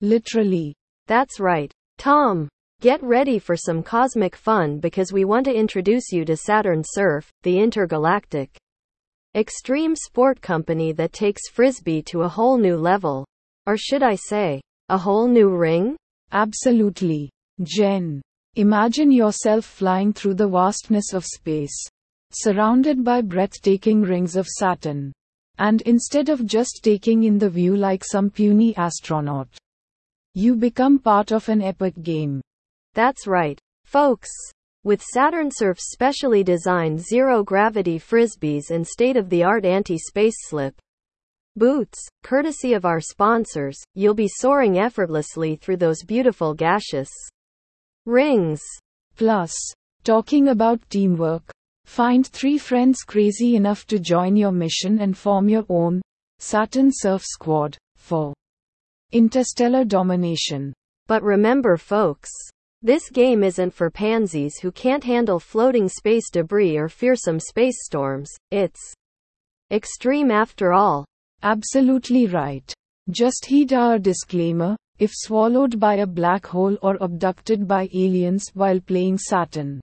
Literally. 0.00 0.74
That's 1.07 1.38
right. 1.38 1.70
Tom. 1.98 2.48
Get 2.81 3.02
ready 3.02 3.38
for 3.38 3.59
some 3.59 3.83
cosmic 3.83 4.37
fun 4.37 4.78
because 4.78 5.12
we 5.12 5.26
want 5.26 5.44
to 5.44 5.54
introduce 5.54 6.12
you 6.12 6.24
to 6.24 6.35
Saturn 6.35 6.83
Surf, 6.83 7.28
the 7.42 7.59
intergalactic 7.59 8.57
extreme 9.35 9.94
sport 9.94 10.40
company 10.40 10.92
that 10.92 11.12
takes 11.12 11.50
frisbee 11.50 12.00
to 12.04 12.22
a 12.22 12.28
whole 12.28 12.57
new 12.57 12.76
level. 12.78 13.26
Or 13.66 13.76
should 13.76 14.02
I 14.02 14.14
say, 14.14 14.62
a 14.88 14.96
whole 14.96 15.28
new 15.28 15.54
ring? 15.54 15.94
Absolutely. 16.33 17.28
Jen. 17.62 18.22
Imagine 18.56 19.11
yourself 19.11 19.64
flying 19.64 20.12
through 20.12 20.34
the 20.34 20.48
vastness 20.48 21.12
of 21.12 21.24
space, 21.24 21.76
surrounded 22.32 23.04
by 23.04 23.20
breathtaking 23.20 24.02
rings 24.02 24.37
of 24.37 24.46
Saturn. 24.46 25.12
And 25.58 25.80
instead 25.82 26.28
of 26.28 26.46
just 26.46 26.80
taking 26.82 27.24
in 27.24 27.38
the 27.38 27.50
view 27.50 27.76
like 27.76 28.04
some 28.04 28.30
puny 28.30 28.76
astronaut, 28.76 29.48
you 30.34 30.54
become 30.54 30.98
part 30.98 31.32
of 31.32 31.48
an 31.48 31.62
epic 31.62 31.94
game. 32.02 32.40
That's 32.94 33.26
right, 33.26 33.58
folks. 33.84 34.30
With 34.84 35.02
Saturn 35.02 35.50
Surf's 35.50 35.90
specially 35.90 36.44
designed 36.44 37.00
zero 37.00 37.42
gravity 37.42 37.98
frisbees 37.98 38.70
and 38.70 38.87
state 38.87 39.16
of 39.16 39.28
the 39.28 39.42
art 39.42 39.64
anti 39.64 39.98
space 39.98 40.37
slip 40.48 40.80
boots, 41.56 41.98
courtesy 42.22 42.72
of 42.74 42.84
our 42.84 43.00
sponsors, 43.00 43.76
you'll 43.94 44.14
be 44.14 44.28
soaring 44.28 44.78
effortlessly 44.78 45.56
through 45.56 45.76
those 45.76 46.04
beautiful 46.04 46.54
gaseous 46.54 47.11
rings. 48.08 48.62
Plus, 49.16 49.54
talking 50.02 50.48
about 50.48 50.80
teamwork, 50.88 51.52
find 51.84 52.26
three 52.26 52.56
friends 52.58 53.02
crazy 53.02 53.54
enough 53.54 53.86
to 53.86 53.98
join 53.98 54.34
your 54.34 54.52
mission 54.52 55.00
and 55.00 55.16
form 55.16 55.48
your 55.48 55.66
own 55.68 56.00
Saturn 56.38 56.90
Surf 56.92 57.22
Squad 57.24 57.76
for 57.96 58.32
interstellar 59.12 59.84
domination. 59.84 60.72
But 61.06 61.22
remember, 61.22 61.76
folks, 61.76 62.30
this 62.80 63.10
game 63.10 63.42
isn't 63.42 63.74
for 63.74 63.90
pansies 63.90 64.58
who 64.58 64.70
can't 64.70 65.04
handle 65.04 65.40
floating 65.40 65.88
space 65.88 66.30
debris 66.30 66.76
or 66.76 66.88
fearsome 66.88 67.40
space 67.40 67.84
storms. 67.84 68.30
It's 68.50 68.94
extreme 69.70 70.30
after 70.30 70.72
all. 70.72 71.04
Absolutely 71.42 72.26
right. 72.26 72.72
Just 73.10 73.46
heed 73.46 73.72
our 73.72 73.98
disclaimer 73.98 74.76
if 74.98 75.12
swallowed 75.14 75.78
by 75.78 75.96
a 75.96 76.06
black 76.06 76.46
hole 76.46 76.78
or 76.82 76.96
abducted 77.00 77.68
by 77.68 77.88
aliens 77.92 78.46
while 78.54 78.80
playing 78.80 79.18
Saturn. 79.18 79.80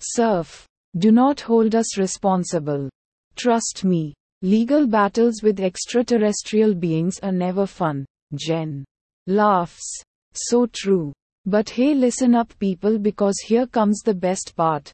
Surf. 0.00 0.66
Do 0.96 1.12
not 1.12 1.40
hold 1.40 1.74
us 1.74 1.98
responsible. 1.98 2.88
Trust 3.36 3.84
me. 3.84 4.14
Legal 4.42 4.86
battles 4.86 5.42
with 5.42 5.60
extraterrestrial 5.60 6.74
beings 6.74 7.18
are 7.20 7.32
never 7.32 7.66
fun. 7.66 8.04
Jen. 8.34 8.84
Laughs. 9.26 10.02
So 10.32 10.66
true. 10.66 11.12
But 11.44 11.68
hey, 11.70 11.94
listen 11.94 12.34
up, 12.34 12.52
people, 12.58 12.98
because 12.98 13.38
here 13.40 13.66
comes 13.66 14.00
the 14.00 14.14
best 14.14 14.54
part. 14.56 14.92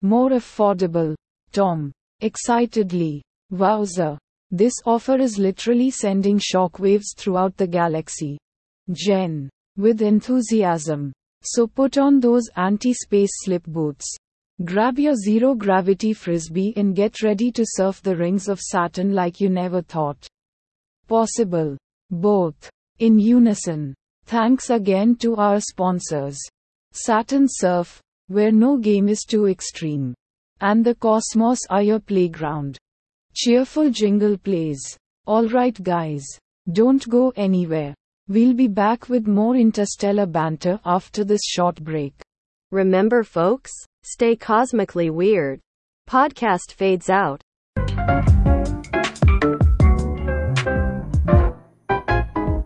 more 0.02 0.30
affordable. 0.32 1.16
Tom. 1.52 1.92
Excitedly. 2.22 3.24
Wowza. 3.52 4.18
This 4.52 4.74
offer 4.86 5.18
is 5.18 5.38
literally 5.38 5.90
sending 5.90 6.40
shockwaves 6.40 7.16
throughout 7.16 7.58
the 7.58 7.68
galaxy. 7.68 8.38
Jen. 8.92 9.50
With 9.76 10.02
enthusiasm. 10.02 11.12
So 11.44 11.68
put 11.68 11.98
on 11.98 12.20
those 12.20 12.50
anti 12.56 12.94
space 12.94 13.32
slip 13.44 13.64
boots. 13.66 14.06
Grab 14.66 14.98
your 14.98 15.16
zero 15.16 15.54
gravity 15.54 16.14
frisbee 16.14 16.74
and 16.78 16.96
get 16.96 17.22
ready 17.22 17.52
to 17.52 17.64
surf 17.66 18.02
the 18.02 18.16
rings 18.16 18.48
of 18.48 18.60
Saturn 18.60 19.14
like 19.14 19.40
you 19.40 19.50
never 19.50 19.82
thought 19.82 20.28
possible. 21.08 21.78
Both. 22.10 22.70
In 23.00 23.20
unison. 23.20 23.94
Thanks 24.28 24.70
again 24.72 25.16
to 25.20 25.38
our 25.38 25.62
sponsors. 25.62 26.38
Saturn 26.92 27.48
Surf, 27.48 28.02
where 28.28 28.52
no 28.52 28.76
game 28.76 29.08
is 29.08 29.24
too 29.26 29.48
extreme. 29.48 30.14
And 30.60 30.84
the 30.84 30.96
cosmos 30.96 31.60
are 31.70 31.82
your 31.82 32.02
playground. 32.02 32.78
Cheerful 33.34 33.90
jingle 33.90 34.38
plays. 34.38 34.82
Alright, 35.26 35.82
guys. 35.82 36.26
Don't 36.70 37.08
go 37.08 37.32
anywhere. 37.38 37.94
We'll 38.28 38.54
be 38.54 38.68
back 38.68 39.08
with 39.08 39.28
more 39.28 39.56
interstellar 39.56 40.26
banter 40.26 40.82
after 40.84 41.24
this 41.24 41.46
short 41.46 41.82
break. 41.82 42.14
Remember, 42.72 43.24
folks, 43.24 43.72
stay 44.04 44.36
cosmically 44.36 45.10
weird. 45.10 45.62
Podcast 46.06 46.74
fades 46.74 47.10
out. 47.10 47.42